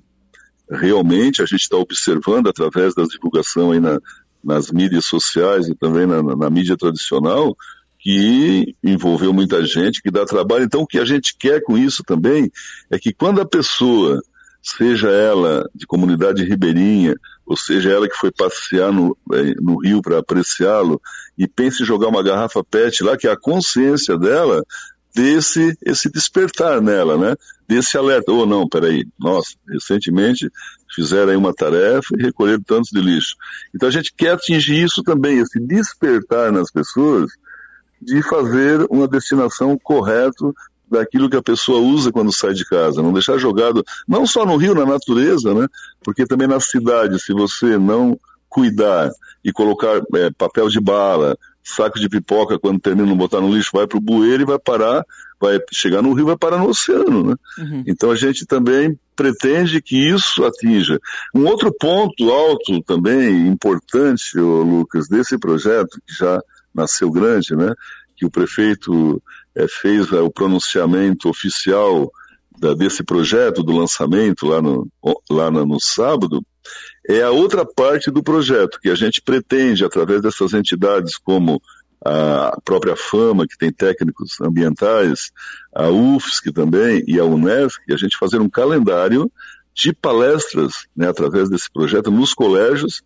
realmente 0.68 1.40
a 1.40 1.46
gente 1.46 1.62
está 1.62 1.76
observando 1.76 2.48
através 2.48 2.94
da 2.94 3.04
divulgação 3.04 3.70
aí 3.70 3.80
na, 3.80 4.00
nas 4.42 4.70
mídias 4.70 5.06
sociais 5.06 5.68
e 5.68 5.74
também 5.74 6.06
na, 6.06 6.22
na 6.22 6.50
mídia 6.50 6.76
tradicional, 6.76 7.56
que 8.02 8.74
envolveu 8.82 9.32
muita 9.32 9.64
gente, 9.64 10.02
que 10.02 10.10
dá 10.10 10.24
trabalho. 10.24 10.64
Então, 10.64 10.82
o 10.82 10.86
que 10.86 10.98
a 10.98 11.04
gente 11.04 11.36
quer 11.38 11.62
com 11.62 11.78
isso 11.78 12.02
também 12.02 12.50
é 12.90 12.98
que 12.98 13.12
quando 13.12 13.40
a 13.40 13.46
pessoa, 13.46 14.20
seja 14.60 15.08
ela 15.08 15.70
de 15.72 15.86
comunidade 15.86 16.42
ribeirinha, 16.42 17.14
ou 17.46 17.56
seja 17.56 17.90
ela 17.90 18.08
que 18.08 18.16
foi 18.16 18.32
passear 18.32 18.92
no, 18.92 19.16
eh, 19.32 19.54
no 19.60 19.80
rio 19.80 20.02
para 20.02 20.18
apreciá-lo, 20.18 21.00
e 21.38 21.46
pense 21.46 21.82
em 21.82 21.86
jogar 21.86 22.08
uma 22.08 22.24
garrafa 22.24 22.64
PET 22.64 23.04
lá, 23.04 23.16
que 23.16 23.28
a 23.28 23.36
consciência 23.36 24.18
dela 24.18 24.64
desse 25.14 25.76
esse 25.84 26.10
despertar 26.10 26.80
nela, 26.80 27.16
né? 27.16 27.36
Desse 27.68 27.96
alerta. 27.96 28.32
Ou 28.32 28.42
oh, 28.42 28.46
não, 28.46 28.68
peraí, 28.68 29.06
nossa, 29.18 29.54
recentemente 29.68 30.50
fizeram 30.94 31.30
aí 31.30 31.36
uma 31.36 31.54
tarefa 31.54 32.08
e 32.18 32.22
recolheram 32.22 32.62
tantos 32.62 32.90
de 32.90 33.00
lixo. 33.00 33.36
Então 33.74 33.88
a 33.88 33.92
gente 33.92 34.12
quer 34.16 34.32
atingir 34.32 34.82
isso 34.82 35.02
também, 35.02 35.38
esse 35.38 35.60
despertar 35.60 36.50
nas 36.50 36.70
pessoas, 36.70 37.30
de 38.02 38.22
fazer 38.22 38.86
uma 38.90 39.06
destinação 39.06 39.78
correta 39.78 40.52
daquilo 40.90 41.30
que 41.30 41.36
a 41.36 41.42
pessoa 41.42 41.80
usa 41.80 42.12
quando 42.12 42.32
sai 42.32 42.52
de 42.52 42.66
casa, 42.66 43.02
não 43.02 43.12
deixar 43.12 43.38
jogado, 43.38 43.82
não 44.06 44.26
só 44.26 44.44
no 44.44 44.56
rio, 44.56 44.74
na 44.74 44.84
natureza, 44.84 45.54
né? 45.54 45.66
Porque 46.04 46.26
também 46.26 46.46
na 46.46 46.60
cidade, 46.60 47.18
se 47.18 47.32
você 47.32 47.78
não 47.78 48.18
cuidar 48.48 49.10
e 49.42 49.50
colocar 49.50 50.02
é, 50.14 50.30
papel 50.36 50.68
de 50.68 50.78
bala, 50.78 51.36
saco 51.64 51.98
de 51.98 52.08
pipoca, 52.08 52.58
quando 52.58 52.80
termina 52.80 53.08
não 53.08 53.16
botar 53.16 53.40
no 53.40 53.54
lixo, 53.54 53.70
vai 53.72 53.86
para 53.86 53.96
o 53.96 54.00
bueiro 54.00 54.42
e 54.42 54.46
vai 54.46 54.58
parar, 54.58 55.04
vai 55.40 55.58
chegar 55.72 56.02
no 56.02 56.12
rio, 56.12 56.26
vai 56.26 56.36
parar 56.36 56.58
no 56.58 56.68
oceano, 56.68 57.24
né? 57.24 57.34
Uhum. 57.58 57.84
Então 57.86 58.10
a 58.10 58.16
gente 58.16 58.44
também 58.44 58.98
pretende 59.16 59.80
que 59.80 59.96
isso 59.96 60.44
atinja. 60.44 61.00
Um 61.34 61.46
outro 61.46 61.72
ponto 61.72 62.30
alto 62.30 62.82
também 62.82 63.46
importante, 63.48 64.38
Lucas, 64.38 65.08
desse 65.08 65.38
projeto 65.38 66.00
que 66.06 66.14
já 66.14 66.40
nasceu 66.74 67.10
grande, 67.10 67.54
né? 67.54 67.74
Que 68.16 68.26
o 68.26 68.30
prefeito 68.30 69.22
é, 69.54 69.66
fez 69.68 70.12
é, 70.12 70.20
o 70.20 70.30
pronunciamento 70.30 71.28
oficial 71.28 72.10
da, 72.58 72.74
desse 72.74 73.02
projeto, 73.02 73.62
do 73.62 73.72
lançamento 73.72 74.46
lá, 74.46 74.62
no, 74.62 74.88
lá 75.30 75.50
no, 75.50 75.66
no 75.66 75.80
sábado, 75.80 76.44
é 77.08 77.22
a 77.22 77.30
outra 77.30 77.64
parte 77.64 78.10
do 78.10 78.22
projeto, 78.22 78.78
que 78.80 78.88
a 78.88 78.94
gente 78.94 79.20
pretende, 79.20 79.84
através 79.84 80.22
dessas 80.22 80.54
entidades 80.54 81.16
como 81.16 81.60
a 82.04 82.58
própria 82.64 82.96
Fama, 82.96 83.46
que 83.46 83.56
tem 83.56 83.72
técnicos 83.72 84.40
ambientais, 84.40 85.30
a 85.74 85.88
UFSC 85.88 86.52
também 86.52 87.02
e 87.06 87.18
a 87.18 87.24
Unesc, 87.24 87.80
a 87.90 87.96
gente 87.96 88.16
fazer 88.16 88.40
um 88.40 88.48
calendário 88.48 89.30
de 89.74 89.92
palestras, 89.92 90.72
né, 90.96 91.08
através 91.08 91.48
desse 91.48 91.70
projeto, 91.72 92.10
nos 92.10 92.34
colégios, 92.34 93.02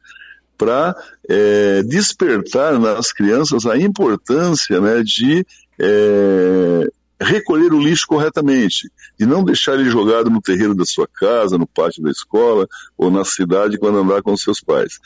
para 0.56 0.94
é, 1.28 1.82
despertar 1.82 2.78
nas 2.78 3.12
crianças 3.12 3.66
a 3.66 3.76
importância 3.76 4.80
né, 4.80 5.02
de 5.02 5.46
é, 5.78 6.88
recolher 7.20 7.72
o 7.72 7.80
lixo 7.80 8.06
corretamente, 8.06 8.90
de 9.18 9.26
não 9.26 9.42
deixar 9.42 9.74
ele 9.74 9.88
jogado 9.88 10.28
no 10.28 10.40
terreiro 10.40 10.74
da 10.74 10.84
sua 10.84 11.08
casa, 11.08 11.56
no 11.56 11.66
pátio 11.66 12.02
da 12.02 12.10
escola 12.10 12.66
ou 12.96 13.10
na 13.10 13.24
cidade 13.24 13.78
quando 13.78 13.98
andar 13.98 14.22
com 14.22 14.36
seus 14.36 14.60
pais. 14.60 14.98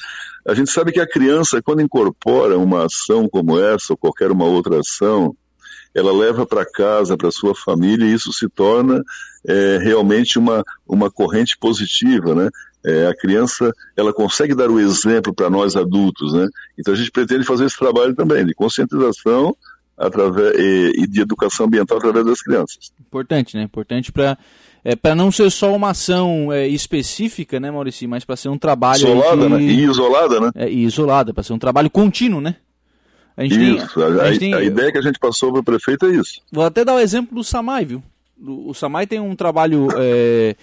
A 0.47 0.55
gente 0.55 0.71
sabe 0.71 0.93
que 0.93 1.01
a 1.01 1.09
criança, 1.09 1.63
quando 1.63 1.83
incorpora 1.83 2.59
uma 2.59 2.87
ação 2.87 3.29
como 3.29 3.59
essa 3.59 3.93
ou 3.93 3.97
qualquer 3.97 4.31
uma 4.31 4.45
outra 4.45 4.81
ação, 4.81 5.37
ela 5.95 6.13
leva 6.13 6.47
para 6.47 6.65
casa, 6.65 7.17
para 7.17 7.31
sua 7.31 7.55
família, 7.55 8.07
e 8.07 8.15
isso 8.15 8.33
se 8.33 8.49
torna 8.49 9.03
é, 9.47 9.79
realmente 9.79 10.39
uma, 10.39 10.65
uma 10.87 11.11
corrente 11.11 11.57
positiva, 11.59 12.35
né? 12.35 12.49
É, 12.85 13.07
a 13.07 13.15
criança, 13.15 13.71
ela 13.97 14.13
consegue 14.13 14.55
dar 14.55 14.71
o 14.71 14.81
exemplo 14.81 15.35
para 15.35 15.51
nós 15.51 15.77
adultos, 15.77 16.33
né? 16.33 16.49
Então 16.79 16.95
a 16.95 16.97
gente 16.97 17.11
pretende 17.11 17.45
fazer 17.45 17.67
esse 17.67 17.79
trabalho 17.79 18.15
também, 18.15 18.45
de 18.47 18.55
conscientização 18.55 19.55
através, 19.99 20.59
e, 20.59 21.03
e 21.03 21.07
de 21.07 21.21
educação 21.21 21.67
ambiental 21.67 21.99
através 21.99 22.25
das 22.25 22.41
crianças. 22.41 22.91
Importante, 22.99 23.57
né? 23.57 23.63
Importante 23.63 24.11
para 24.11 24.39
é, 24.83 24.97
para 24.97 25.15
não 25.15 25.31
ser 25.31 25.51
só 25.51 25.75
uma 25.75 25.91
ação 25.91 26.51
é, 26.53 26.67
específica, 26.67 27.61
né, 27.61 27.71
Maurício, 27.71 28.09
mas 28.09 28.25
para 28.25 28.37
ser 28.37 28.49
um 28.49 28.57
trabalho 28.57 28.97
isolada, 28.97 29.43
de... 29.43 29.49
né? 29.49 29.61
E 29.61 29.85
isolada, 29.85 30.41
né? 30.41 30.51
É, 30.55 30.71
e 30.71 30.85
isolada, 30.85 31.35
para 31.35 31.43
ser 31.43 31.53
um 31.53 31.59
trabalho 31.59 31.91
contínuo, 31.91 32.41
né? 32.41 32.57
A 33.37 33.45
isso, 33.45 33.59
tem, 33.59 33.79
a, 33.79 34.29
a, 34.29 34.39
tem... 34.39 34.55
a, 34.55 34.63
ideia 34.63 34.91
que 34.91 34.99
a 34.99 35.03
gente 35.03 35.19
passou 35.19 35.53
para 35.53 35.61
o 35.61 35.65
prefeito 35.65 36.07
é 36.07 36.11
isso. 36.11 36.41
Vou 36.51 36.65
até 36.65 36.85
dar 36.85 36.95
o 36.95 36.99
exemplo 36.99 37.35
do 37.35 37.45
Samai, 37.45 37.85
viu? 37.85 38.03
O, 38.39 38.71
o 38.71 38.75
Samai 38.75 39.07
tem 39.07 39.21
um 39.21 39.37
trabalho 39.37 39.89
é, 39.97 40.57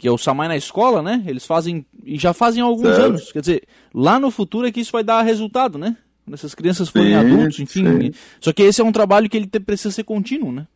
que 0.00 0.08
é 0.08 0.10
o 0.10 0.16
Samai 0.16 0.48
na 0.48 0.56
escola, 0.56 1.02
né? 1.02 1.22
Eles 1.26 1.44
fazem 1.44 1.84
e 2.06 2.18
já 2.18 2.32
fazem 2.32 2.62
há 2.62 2.64
alguns 2.64 2.86
certo. 2.86 3.02
anos. 3.02 3.32
Quer 3.32 3.40
dizer, 3.40 3.62
lá 3.92 4.18
no 4.18 4.30
futuro 4.30 4.66
é 4.66 4.72
que 4.72 4.80
isso 4.80 4.90
vai 4.90 5.04
dar 5.04 5.20
resultado, 5.20 5.76
né? 5.76 5.94
Quando 6.24 6.32
essas 6.32 6.54
crianças 6.54 6.88
forem 6.88 7.08
sim, 7.08 7.14
adultos, 7.14 7.60
enfim. 7.60 7.84
Sim. 7.84 8.12
Só 8.40 8.50
que 8.50 8.62
esse 8.62 8.80
é 8.80 8.84
um 8.84 8.92
trabalho 8.92 9.28
que 9.28 9.36
ele 9.36 9.46
precisa 9.46 9.90
ser 9.90 10.04
contínuo, 10.04 10.52
né? 10.52 10.66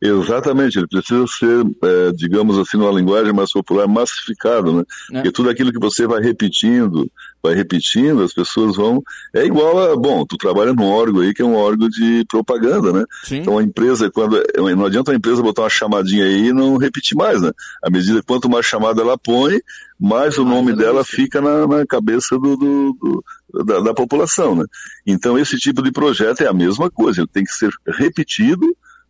Exatamente, 0.00 0.78
ele 0.78 0.86
precisa 0.86 1.26
ser, 1.26 1.66
é, 1.82 2.12
digamos 2.12 2.58
assim, 2.58 2.76
numa 2.76 2.92
linguagem 2.92 3.32
mais 3.32 3.52
popular, 3.52 3.86
massificado, 3.86 4.72
né? 4.72 4.82
É. 5.10 5.14
Porque 5.14 5.32
tudo 5.32 5.50
aquilo 5.50 5.72
que 5.72 5.78
você 5.78 6.06
vai 6.06 6.20
repetindo, 6.20 7.10
vai 7.42 7.54
repetindo, 7.54 8.22
as 8.22 8.32
pessoas 8.32 8.76
vão. 8.76 9.02
É 9.34 9.44
igual 9.44 9.92
a. 9.92 9.96
Bom, 9.96 10.24
tu 10.24 10.36
trabalha 10.36 10.72
num 10.72 10.84
órgão 10.84 11.20
aí 11.20 11.34
que 11.34 11.42
é 11.42 11.44
um 11.44 11.54
órgão 11.54 11.88
de 11.88 12.24
propaganda, 12.28 12.92
né? 12.92 13.04
Sim. 13.24 13.38
Então 13.38 13.58
a 13.58 13.62
empresa, 13.62 14.10
quando. 14.10 14.42
Não 14.56 14.86
adianta 14.86 15.12
a 15.12 15.14
empresa 15.14 15.42
botar 15.42 15.62
uma 15.62 15.70
chamadinha 15.70 16.24
aí 16.24 16.48
e 16.48 16.52
não 16.52 16.76
repetir 16.76 17.16
mais, 17.16 17.40
né? 17.42 17.50
À 17.82 17.90
medida 17.90 18.22
quanto 18.22 18.48
mais 18.48 18.66
chamada 18.66 19.02
ela 19.02 19.18
põe, 19.18 19.60
mais 19.98 20.38
o 20.38 20.44
nome 20.44 20.74
dela 20.74 21.04
fica 21.04 21.40
na, 21.40 21.66
na 21.66 21.86
cabeça 21.86 22.38
do, 22.38 22.56
do, 22.56 22.96
do 23.00 23.24
da, 23.64 23.80
da 23.80 23.94
população, 23.94 24.54
né? 24.54 24.64
Então 25.06 25.38
esse 25.38 25.56
tipo 25.56 25.82
de 25.82 25.90
projeto 25.90 26.42
é 26.42 26.46
a 26.46 26.54
mesma 26.54 26.90
coisa, 26.90 27.20
ele 27.20 27.28
tem 27.32 27.44
que 27.44 27.52
ser 27.52 27.70
repetido 27.86 28.66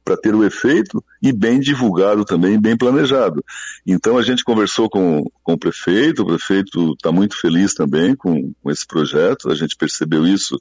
para 0.08 0.16
ter 0.16 0.34
o 0.34 0.42
efeito 0.42 1.04
e 1.22 1.30
bem 1.30 1.60
divulgado 1.60 2.24
também, 2.24 2.58
bem 2.58 2.74
planejado. 2.74 3.44
Então 3.86 4.16
a 4.16 4.22
gente 4.22 4.42
conversou 4.42 4.88
com, 4.88 5.22
com 5.42 5.52
o 5.52 5.58
prefeito, 5.58 6.22
o 6.22 6.26
prefeito 6.26 6.94
está 6.94 7.12
muito 7.12 7.38
feliz 7.38 7.74
também 7.74 8.16
com, 8.16 8.50
com 8.62 8.70
esse 8.70 8.86
projeto, 8.86 9.50
a 9.50 9.54
gente 9.54 9.76
percebeu 9.76 10.26
isso 10.26 10.58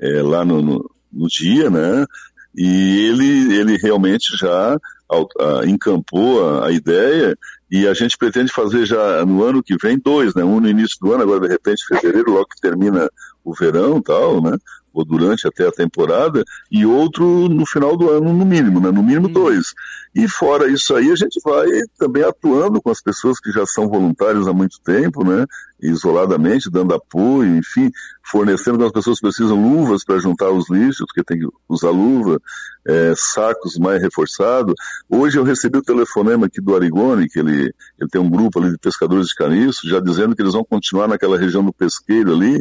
é, 0.00 0.22
lá 0.22 0.42
no, 0.42 0.62
no, 0.62 0.90
no, 1.12 1.28
dia, 1.28 1.68
né? 1.68 2.06
E 2.56 3.08
ele, 3.10 3.54
ele 3.54 3.76
realmente 3.76 4.34
já 4.38 4.74
a, 4.74 5.66
encampou 5.66 6.48
a, 6.48 6.68
a 6.68 6.72
ideia 6.72 7.36
e 7.70 7.86
a 7.86 7.92
gente 7.92 8.16
pretende 8.16 8.50
fazer 8.50 8.86
já 8.86 9.22
no 9.26 9.44
ano 9.44 9.62
que 9.62 9.76
vem 9.76 9.98
dois, 9.98 10.34
né? 10.34 10.42
Um 10.42 10.60
no 10.60 10.68
início 10.68 10.96
do 10.98 11.12
ano, 11.12 11.24
agora 11.24 11.40
de 11.40 11.48
repente 11.48 11.84
fevereiro, 11.86 12.32
logo 12.32 12.46
que 12.46 12.60
termina 12.62 13.10
o 13.44 13.54
verão 13.54 14.00
tal, 14.00 14.40
né? 14.40 14.56
Ou 14.98 15.04
durante 15.04 15.46
até 15.46 15.66
a 15.66 15.72
temporada, 15.72 16.44
e 16.70 16.84
outro 16.84 17.48
no 17.48 17.64
final 17.64 17.96
do 17.96 18.10
ano, 18.10 18.32
no 18.32 18.44
mínimo, 18.44 18.80
né? 18.80 18.90
no 18.90 19.02
mínimo 19.02 19.28
hum. 19.28 19.32
dois. 19.32 19.72
E 20.14 20.26
fora 20.28 20.68
isso 20.68 20.94
aí, 20.94 21.10
a 21.10 21.16
gente 21.16 21.40
vai 21.44 21.66
também 21.98 22.24
atuando 22.24 22.82
com 22.82 22.90
as 22.90 23.00
pessoas 23.00 23.38
que 23.38 23.52
já 23.52 23.64
são 23.64 23.88
voluntários 23.88 24.48
há 24.48 24.52
muito 24.52 24.80
tempo, 24.80 25.24
né? 25.24 25.46
isoladamente, 25.80 26.70
dando 26.70 26.94
apoio, 26.94 27.56
enfim, 27.56 27.90
fornecendo 28.24 28.84
as 28.84 28.90
pessoas 28.90 29.18
que 29.18 29.26
precisam 29.26 29.62
luvas 29.62 30.04
para 30.04 30.18
juntar 30.18 30.50
os 30.50 30.68
lixos, 30.68 31.06
porque 31.06 31.22
tem 31.22 31.38
que 31.38 31.46
usar 31.68 31.90
luva, 31.90 32.40
é, 32.86 33.12
sacos 33.16 33.78
mais 33.78 34.02
reforçados. 34.02 34.74
Hoje 35.08 35.38
eu 35.38 35.44
recebi 35.44 35.78
o 35.78 35.82
telefonema 35.82 36.46
aqui 36.46 36.60
do 36.60 36.74
Arigone, 36.74 37.28
que 37.28 37.38
ele, 37.38 37.72
ele 37.98 38.10
tem 38.10 38.20
um 38.20 38.28
grupo 38.28 38.58
ali 38.58 38.72
de 38.72 38.78
pescadores 38.78 39.28
de 39.28 39.34
caniço, 39.34 39.88
já 39.88 40.00
dizendo 40.00 40.34
que 40.34 40.42
eles 40.42 40.54
vão 40.54 40.64
continuar 40.64 41.06
naquela 41.06 41.38
região 41.38 41.64
do 41.64 41.72
pesqueiro 41.72 42.32
ali, 42.32 42.60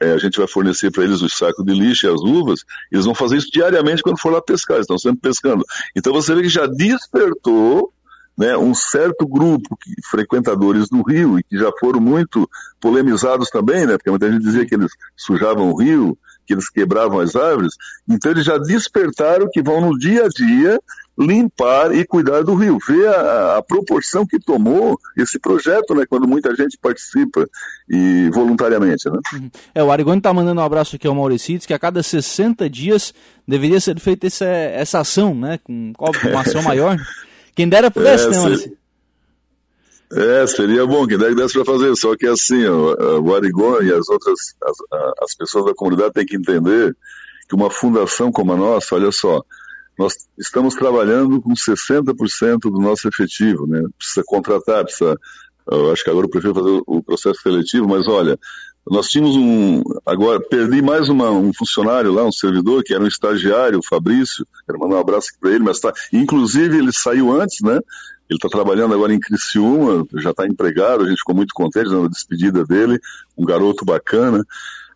é, 0.00 0.12
a 0.12 0.18
gente 0.18 0.38
vai 0.38 0.46
fornecer 0.48 0.90
para 0.90 1.04
eles 1.04 1.22
os 1.22 1.36
sacos 1.36 1.64
de 1.64 1.72
lixo 1.72 2.06
e 2.06 2.10
as 2.12 2.20
luvas, 2.20 2.60
eles 2.90 3.04
vão 3.04 3.14
fazer 3.14 3.36
isso 3.36 3.50
diariamente 3.50 4.02
quando 4.02 4.20
for 4.20 4.32
lá 4.32 4.42
pescar, 4.42 4.80
estão 4.80 4.98
sempre 4.98 5.20
pescando. 5.20 5.64
Então 5.96 6.12
você 6.12 6.34
vê 6.34 6.42
que 6.42 6.48
já 6.48 6.66
despertou 6.66 7.92
né, 8.36 8.56
um 8.56 8.74
certo 8.74 9.26
grupo 9.26 9.78
de 9.86 9.94
frequentadores 10.10 10.88
do 10.88 11.02
rio 11.02 11.38
e 11.38 11.42
que 11.44 11.56
já 11.56 11.70
foram 11.78 12.00
muito 12.00 12.48
polemizados 12.80 13.48
também, 13.48 13.86
né, 13.86 13.96
porque 13.96 14.10
muita 14.10 14.30
gente 14.30 14.42
dizia 14.42 14.66
que 14.66 14.74
eles 14.74 14.90
sujavam 15.16 15.70
o 15.70 15.80
rio, 15.80 16.18
que 16.46 16.52
eles 16.52 16.68
quebravam 16.68 17.20
as 17.20 17.36
árvores, 17.36 17.74
então 18.08 18.32
eles 18.32 18.44
já 18.44 18.58
despertaram 18.58 19.48
que 19.50 19.62
vão 19.62 19.80
no 19.80 19.96
dia 19.96 20.24
a 20.24 20.28
dia 20.28 20.80
limpar 21.16 21.94
e 21.94 22.04
cuidar 22.04 22.42
do 22.42 22.54
rio. 22.54 22.78
Ver 22.86 23.08
a, 23.08 23.58
a, 23.58 23.62
proporção 23.62 24.26
que 24.26 24.38
tomou 24.38 24.98
esse 25.16 25.38
projeto, 25.38 25.94
né, 25.94 26.04
quando 26.08 26.26
muita 26.26 26.54
gente 26.54 26.76
participa 26.76 27.48
e 27.88 28.28
voluntariamente. 28.30 29.08
Né? 29.08 29.18
Uhum. 29.32 29.50
É, 29.74 29.82
o 29.82 29.92
Arigoni 29.92 30.18
está 30.18 30.32
mandando 30.32 30.60
um 30.60 30.64
abraço 30.64 30.96
aqui 30.96 31.06
ao 31.06 31.14
Maurício, 31.14 31.60
que 31.60 31.74
a 31.74 31.78
cada 31.78 32.02
60 32.02 32.68
dias 32.68 33.14
deveria 33.46 33.80
ser 33.80 33.98
feita 34.00 34.26
essa, 34.26 34.44
essa 34.44 35.00
ação, 35.00 35.34
né, 35.34 35.58
com 35.62 35.92
uma 35.98 36.40
ação 36.40 36.62
maior. 36.64 36.96
Quem 37.54 37.68
dera 37.68 37.90
pudesse, 37.90 38.26
é, 38.26 38.30
né, 38.30 38.36
Maurício? 38.38 38.76
É, 40.12 40.46
seria 40.46 40.86
bom, 40.86 41.06
que 41.06 41.16
desse 41.16 41.54
para 41.54 41.64
fazer, 41.64 41.96
só 41.96 42.16
que 42.16 42.26
assim, 42.26 42.64
o 42.66 43.34
Arigoni 43.34 43.88
e 43.88 43.92
as 43.92 44.08
outras, 44.08 44.38
as, 44.62 44.76
as 45.22 45.34
pessoas 45.34 45.64
da 45.64 45.74
comunidade 45.74 46.12
têm 46.12 46.26
que 46.26 46.36
entender 46.36 46.94
que 47.48 47.54
uma 47.54 47.70
fundação 47.70 48.30
como 48.30 48.52
a 48.52 48.56
nossa, 48.56 48.94
olha 48.94 49.10
só, 49.10 49.42
nós 49.98 50.14
estamos 50.38 50.74
trabalhando 50.74 51.40
com 51.40 51.52
60% 51.52 52.60
do 52.62 52.80
nosso 52.80 53.08
efetivo, 53.08 53.66
né? 53.66 53.82
Precisa 53.96 54.22
contratar, 54.26 54.84
precisa. 54.84 55.16
Eu 55.70 55.92
acho 55.92 56.04
que 56.04 56.10
agora 56.10 56.26
eu 56.26 56.30
prefiro 56.30 56.54
fazer 56.54 56.82
o 56.86 57.02
processo 57.02 57.40
seletivo, 57.40 57.88
mas 57.88 58.06
olha, 58.06 58.38
nós 58.90 59.06
tínhamos 59.06 59.36
um. 59.36 59.82
Agora, 60.04 60.40
perdi 60.40 60.82
mais 60.82 61.08
uma, 61.08 61.30
um 61.30 61.52
funcionário 61.54 62.12
lá, 62.12 62.24
um 62.24 62.32
servidor, 62.32 62.82
que 62.84 62.92
era 62.92 63.02
um 63.02 63.06
estagiário, 63.06 63.78
o 63.78 63.86
Fabrício. 63.86 64.46
Quero 64.66 64.78
mandar 64.78 64.96
um 64.96 65.00
abraço 65.00 65.28
para 65.40 65.50
ele, 65.50 65.64
mas 65.64 65.80
tá. 65.80 65.92
Inclusive, 66.12 66.76
ele 66.76 66.92
saiu 66.92 67.32
antes, 67.32 67.62
né? 67.62 67.78
Ele 68.28 68.36
está 68.36 68.48
trabalhando 68.48 68.94
agora 68.94 69.14
em 69.14 69.20
Criciúma, 69.20 70.06
já 70.14 70.30
está 70.30 70.46
empregado, 70.46 71.04
a 71.04 71.08
gente 71.08 71.18
ficou 71.18 71.34
muito 71.34 71.52
contente 71.54 71.90
na 71.90 72.08
despedida 72.08 72.64
dele, 72.64 72.98
um 73.36 73.44
garoto 73.44 73.84
bacana 73.84 74.42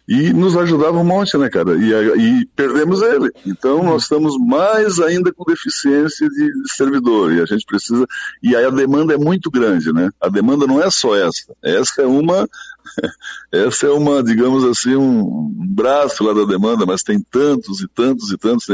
e 0.09 0.33
nos 0.33 0.57
ajudava 0.57 0.99
um 0.99 1.05
monte, 1.05 1.37
né, 1.37 1.51
cara? 1.51 1.77
E, 1.77 2.41
e 2.41 2.47
perdemos 2.57 3.03
ele. 3.03 3.31
Então 3.45 3.83
nós 3.83 4.05
estamos 4.05 4.39
mais 4.39 4.99
ainda 4.99 5.31
com 5.35 5.45
deficiência 5.45 6.27
de 6.31 6.51
servidor 6.75 7.31
e 7.35 7.43
a 7.43 7.45
gente 7.45 7.67
precisa. 7.67 8.07
E 8.43 8.57
aí 8.57 8.65
a 8.65 8.71
demanda 8.71 9.13
é 9.13 9.19
muito 9.19 9.51
grande, 9.51 9.93
né? 9.93 10.09
A 10.19 10.31
demanda 10.31 10.67
não 10.67 10.83
é 10.83 10.91
só 10.91 11.15
essa. 11.15 11.55
Essa 11.63 12.01
é 12.03 12.07
uma, 12.07 12.49
essa 13.53 13.87
é 13.87 13.91
uma, 13.91 14.23
digamos 14.23 14.65
assim, 14.65 14.97
um 14.97 15.53
braço 15.75 16.25
lá 16.25 16.33
da 16.33 16.47
demanda, 16.47 16.87
mas 16.87 17.03
tem 17.03 17.21
tantos 17.21 17.83
e 17.83 17.89
tantos 17.89 18.33
e 18.33 18.39
tantos. 18.39 18.67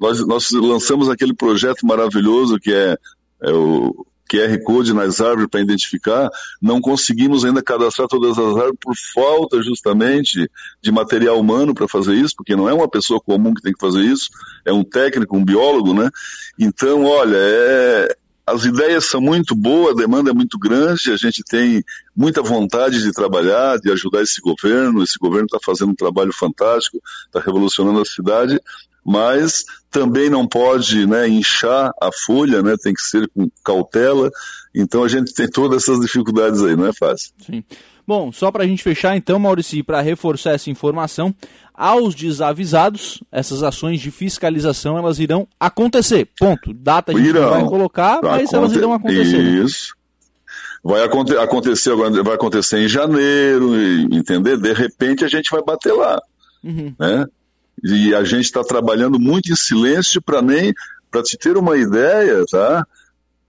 Nós, 0.00 0.26
nós 0.26 0.50
lançamos 0.52 1.10
aquele 1.10 1.34
projeto 1.34 1.86
maravilhoso 1.86 2.58
que 2.58 2.72
é, 2.72 2.96
é 3.42 3.52
o 3.52 4.06
QR 4.28 4.62
Code 4.62 4.92
nas 4.92 5.20
árvores 5.20 5.48
para 5.50 5.60
identificar, 5.60 6.30
não 6.60 6.80
conseguimos 6.80 7.44
ainda 7.44 7.62
cadastrar 7.62 8.08
todas 8.08 8.32
as 8.32 8.56
árvores 8.56 8.78
por 8.80 8.94
falta 9.14 9.62
justamente 9.62 10.50
de 10.80 10.92
material 10.92 11.40
humano 11.40 11.74
para 11.74 11.88
fazer 11.88 12.14
isso, 12.14 12.34
porque 12.36 12.54
não 12.54 12.68
é 12.68 12.74
uma 12.74 12.88
pessoa 12.88 13.20
comum 13.20 13.54
que 13.54 13.62
tem 13.62 13.72
que 13.72 13.80
fazer 13.80 14.02
isso, 14.02 14.28
é 14.64 14.72
um 14.72 14.84
técnico, 14.84 15.36
um 15.36 15.44
biólogo, 15.44 15.94
né? 15.94 16.10
Então, 16.58 17.04
olha, 17.04 17.36
é, 17.36 18.16
as 18.46 18.64
ideias 18.64 19.04
são 19.04 19.20
muito 19.20 19.54
boas, 19.54 19.92
a 19.92 20.00
demanda 20.00 20.30
é 20.30 20.34
muito 20.34 20.58
grande, 20.58 21.12
a 21.12 21.16
gente 21.16 21.42
tem 21.44 21.84
muita 22.16 22.42
vontade 22.42 23.02
de 23.02 23.12
trabalhar, 23.12 23.78
de 23.78 23.90
ajudar 23.92 24.22
esse 24.22 24.40
governo, 24.40 25.02
esse 25.02 25.18
governo 25.18 25.46
está 25.46 25.58
fazendo 25.62 25.90
um 25.90 25.94
trabalho 25.94 26.32
fantástico, 26.32 27.00
está 27.26 27.40
revolucionando 27.40 28.00
a 28.00 28.04
cidade, 28.04 28.58
mas 29.08 29.64
também 29.90 30.28
não 30.28 30.46
pode 30.46 31.06
né, 31.06 31.26
inchar 31.26 31.90
a 31.98 32.10
folha, 32.26 32.62
né, 32.62 32.76
tem 32.76 32.92
que 32.92 33.00
ser 33.00 33.26
com 33.34 33.48
cautela. 33.64 34.30
Então 34.74 35.02
a 35.02 35.08
gente 35.08 35.32
tem 35.32 35.48
todas 35.48 35.82
essas 35.82 35.98
dificuldades 36.00 36.62
aí, 36.62 36.76
não 36.76 36.84
é 36.84 36.92
fácil. 36.92 37.32
Sim. 37.38 37.64
Bom, 38.06 38.30
só 38.30 38.52
para 38.52 38.64
a 38.64 38.66
gente 38.66 38.82
fechar 38.82 39.16
então, 39.16 39.38
Maurício, 39.38 39.82
para 39.82 40.02
reforçar 40.02 40.50
essa 40.52 40.68
informação, 40.68 41.34
aos 41.72 42.14
desavisados, 42.14 43.22
essas 43.32 43.62
ações 43.62 43.98
de 43.98 44.10
fiscalização 44.10 44.98
elas 44.98 45.18
irão 45.18 45.48
acontecer. 45.58 46.28
Ponto. 46.38 46.74
Data 46.74 47.12
a 47.12 47.14
gente 47.14 47.28
irão. 47.28 47.42
não 47.44 47.50
vai 47.50 47.64
colocar, 47.64 48.20
mas 48.22 48.52
elas 48.52 48.72
irão 48.74 48.92
acontecer. 48.92 49.40
Isso. 49.40 49.94
Vai 50.84 51.02
acontecer 51.02 51.92
agora, 51.92 52.22
vai 52.22 52.34
acontecer 52.34 52.78
em 52.78 52.88
janeiro, 52.88 53.74
entender? 54.12 54.58
De 54.58 54.72
repente 54.74 55.24
a 55.24 55.28
gente 55.28 55.50
vai 55.50 55.62
bater 55.62 55.94
lá, 55.94 56.20
uhum. 56.62 56.94
né? 56.98 57.24
E 57.84 58.14
a 58.14 58.24
gente 58.24 58.44
está 58.44 58.62
trabalhando 58.62 59.18
muito 59.18 59.52
em 59.52 59.56
silêncio 59.56 60.20
para 60.22 60.42
nem, 60.42 60.72
para 61.10 61.22
te 61.22 61.36
ter 61.36 61.56
uma 61.56 61.76
ideia, 61.76 62.44
tá? 62.50 62.86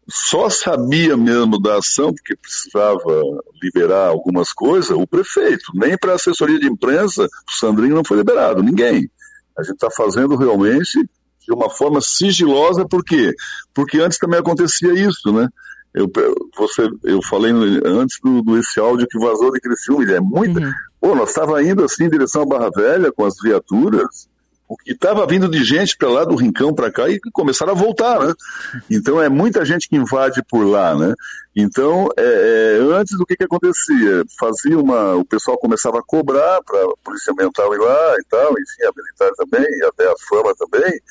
Só 0.07 0.49
sabia 0.49 1.15
mesmo 1.15 1.61
da 1.61 1.77
ação, 1.77 2.11
porque 2.13 2.35
precisava 2.35 3.21
liberar 3.61 4.07
algumas 4.07 4.51
coisas, 4.51 4.89
o 4.89 5.05
prefeito. 5.05 5.65
Nem 5.75 5.97
para 5.97 6.15
assessoria 6.15 6.59
de 6.59 6.67
imprensa, 6.67 7.25
o 7.25 7.51
Sandrinho 7.59 7.95
não 7.95 8.03
foi 8.03 8.17
liberado, 8.17 8.63
ninguém. 8.63 9.09
A 9.57 9.63
gente 9.63 9.75
está 9.75 9.89
fazendo 9.91 10.35
realmente 10.35 10.99
de 11.47 11.53
uma 11.53 11.69
forma 11.69 12.01
sigilosa, 12.01 12.87
por 12.87 13.03
quê? 13.03 13.33
Porque 13.73 13.99
antes 13.99 14.17
também 14.17 14.39
acontecia 14.39 14.93
isso, 14.93 15.31
né? 15.31 15.47
Eu, 15.93 16.09
você, 16.55 16.87
eu 17.03 17.21
falei 17.23 17.51
antes 17.83 18.19
do, 18.23 18.41
do 18.43 18.57
esse 18.57 18.79
áudio 18.79 19.07
que 19.09 19.17
vazou 19.17 19.51
de 19.51 19.59
Criciúma, 19.59 20.11
é 20.11 20.19
muita. 20.19 20.59
Uhum. 20.59 20.71
Pô, 20.99 21.15
nós 21.15 21.29
estava 21.29 21.63
indo 21.63 21.83
assim 21.83 22.05
em 22.05 22.09
direção 22.09 22.43
à 22.43 22.45
Barra 22.45 22.69
Velha 22.75 23.11
com 23.11 23.25
as 23.25 23.35
viaturas, 23.41 24.27
o 24.69 24.77
que 24.77 24.91
estava 24.91 25.25
vindo 25.25 25.49
de 25.49 25.63
gente 25.63 25.97
para 25.97 26.09
lá 26.09 26.23
do 26.23 26.35
Rincão 26.35 26.73
para 26.75 26.91
cá 26.91 27.09
e 27.09 27.19
começaram 27.33 27.71
a 27.71 27.75
voltar, 27.75 28.19
né? 28.19 28.33
Então 28.89 29.19
é 29.19 29.27
muita 29.27 29.65
gente 29.65 29.89
que 29.89 29.95
invade 29.95 30.43
por 30.47 30.63
lá, 30.63 30.93
né? 30.93 31.15
Então, 31.55 32.07
é, 32.15 32.77
é, 32.77 32.95
antes 32.95 33.17
do 33.17 33.25
que, 33.25 33.35
que 33.35 33.45
acontecia? 33.45 34.23
Fazia 34.39 34.77
uma. 34.77 35.15
O 35.15 35.25
pessoal 35.25 35.57
começava 35.57 35.97
a 35.97 36.03
cobrar 36.03 36.61
para 36.63 36.79
a 36.83 36.93
Polícia 37.03 37.33
Ambiental 37.33 37.73
ir 37.73 37.79
lá 37.79 38.15
e 38.19 38.23
tal, 38.29 38.51
enfim, 38.51 38.83
a 38.83 38.91
militar 38.95 39.31
também, 39.37 39.79
e 39.79 39.85
até 39.85 40.07
a 40.07 40.15
fama 40.29 40.53
também. 40.55 41.01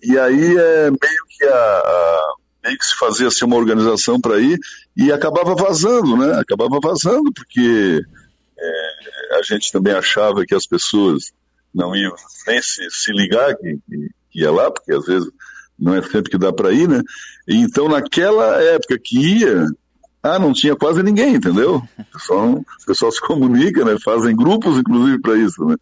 E 0.00 0.16
aí 0.16 0.56
é 0.56 0.90
meio 0.90 1.24
que 1.28 1.44
a, 1.44 1.54
a 1.54 2.34
meio 2.64 2.78
que 2.78 2.86
se 2.86 2.96
fazia 2.96 3.26
assim, 3.26 3.44
uma 3.44 3.56
organização 3.56 4.20
para 4.20 4.38
ir 4.38 4.58
e 4.96 5.10
acabava 5.10 5.56
vazando, 5.56 6.16
né? 6.16 6.38
Acabava 6.38 6.78
vazando 6.80 7.32
porque 7.32 8.00
é, 8.58 9.36
a 9.38 9.42
gente 9.42 9.72
também 9.72 9.92
achava 9.92 10.44
que 10.46 10.54
as 10.54 10.66
pessoas 10.66 11.32
não 11.74 11.94
iam 11.96 12.14
nem 12.46 12.60
se, 12.62 12.86
se 12.90 13.12
ligar 13.12 13.56
que, 13.56 13.78
que 14.30 14.40
ia 14.40 14.50
lá, 14.50 14.70
porque 14.70 14.92
às 14.92 15.04
vezes 15.06 15.28
não 15.78 15.94
é 15.94 16.02
sempre 16.02 16.30
que 16.30 16.38
dá 16.38 16.52
para 16.52 16.72
ir, 16.72 16.88
né? 16.88 17.02
E 17.48 17.56
então, 17.56 17.88
naquela 17.88 18.62
época 18.62 18.98
que 19.02 19.18
ia, 19.38 19.66
ah, 20.22 20.38
não 20.38 20.52
tinha 20.52 20.76
quase 20.76 21.02
ninguém, 21.02 21.34
entendeu? 21.34 21.82
O 21.98 22.04
pessoal, 22.12 22.50
o 22.52 22.86
pessoal 22.86 23.10
se 23.10 23.20
comunica, 23.20 23.84
né? 23.84 23.96
Fazem 24.04 24.36
grupos, 24.36 24.78
inclusive, 24.78 25.20
para 25.20 25.36
isso, 25.36 25.64
né? 25.64 25.74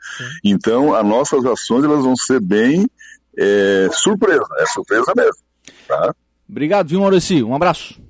Então, 0.42 0.94
as 0.94 1.04
nossas 1.04 1.44
ações, 1.44 1.84
elas 1.84 2.02
vão 2.02 2.16
ser 2.16 2.40
bem 2.40 2.88
é, 3.36 3.88
surpresa, 3.92 4.46
é 4.58 4.66
surpresa 4.66 5.12
mesmo, 5.14 5.42
tá? 5.86 6.14
Obrigado, 6.48 6.88
viu, 6.88 7.00
Maurício? 7.00 7.46
Um 7.46 7.54
abraço. 7.54 8.00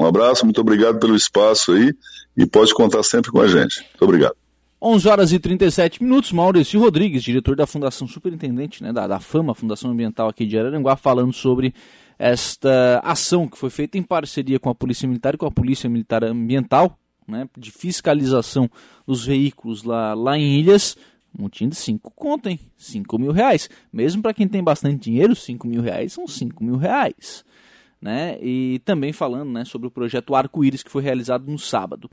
Um 0.00 0.06
abraço, 0.06 0.46
muito 0.46 0.58
obrigado 0.62 0.98
pelo 0.98 1.14
espaço 1.14 1.72
aí 1.72 1.92
e 2.34 2.46
pode 2.46 2.72
contar 2.72 3.02
sempre 3.02 3.30
com 3.30 3.38
a 3.38 3.46
gente. 3.46 3.80
Muito 3.80 4.02
obrigado. 4.02 4.34
11 4.80 5.08
horas 5.08 5.30
e 5.30 5.38
37 5.38 6.02
minutos, 6.02 6.32
Maurício 6.32 6.80
Rodrigues, 6.80 7.22
diretor 7.22 7.54
da 7.54 7.66
Fundação 7.66 8.08
Superintendente, 8.08 8.82
né, 8.82 8.94
da, 8.94 9.06
da 9.06 9.20
FAMA, 9.20 9.54
Fundação 9.54 9.90
Ambiental 9.90 10.26
aqui 10.26 10.46
de 10.46 10.58
Araranguá, 10.58 10.96
falando 10.96 11.34
sobre 11.34 11.74
esta 12.18 12.98
ação 13.04 13.46
que 13.46 13.58
foi 13.58 13.68
feita 13.68 13.98
em 13.98 14.02
parceria 14.02 14.58
com 14.58 14.70
a 14.70 14.74
Polícia 14.74 15.06
Militar 15.06 15.34
e 15.34 15.36
com 15.36 15.44
a 15.44 15.50
Polícia 15.50 15.90
Militar 15.90 16.24
Ambiental, 16.24 16.98
né, 17.28 17.46
de 17.54 17.70
fiscalização 17.70 18.70
dos 19.06 19.26
veículos 19.26 19.82
lá, 19.82 20.14
lá 20.14 20.38
em 20.38 20.58
Ilhas, 20.58 20.96
Multinha 21.38 21.70
de 21.70 21.76
5 21.76 22.10
conto, 22.10 22.48
hein? 22.48 22.58
5 22.76 23.18
mil 23.18 23.32
reais. 23.32 23.68
Mesmo 23.92 24.20
para 24.20 24.34
quem 24.34 24.48
tem 24.48 24.64
bastante 24.64 25.04
dinheiro, 25.04 25.36
5 25.36 25.66
mil 25.66 25.80
reais 25.80 26.14
são 26.14 26.26
5 26.26 26.64
mil 26.64 26.76
reais. 26.76 27.44
Né? 28.00 28.38
E 28.40 28.80
também 28.84 29.12
falando 29.12 29.50
né, 29.50 29.64
sobre 29.64 29.86
o 29.86 29.90
projeto 29.90 30.34
Arco-Íris 30.34 30.82
que 30.82 30.90
foi 30.90 31.02
realizado 31.02 31.50
no 31.50 31.58
sábado. 31.58 32.08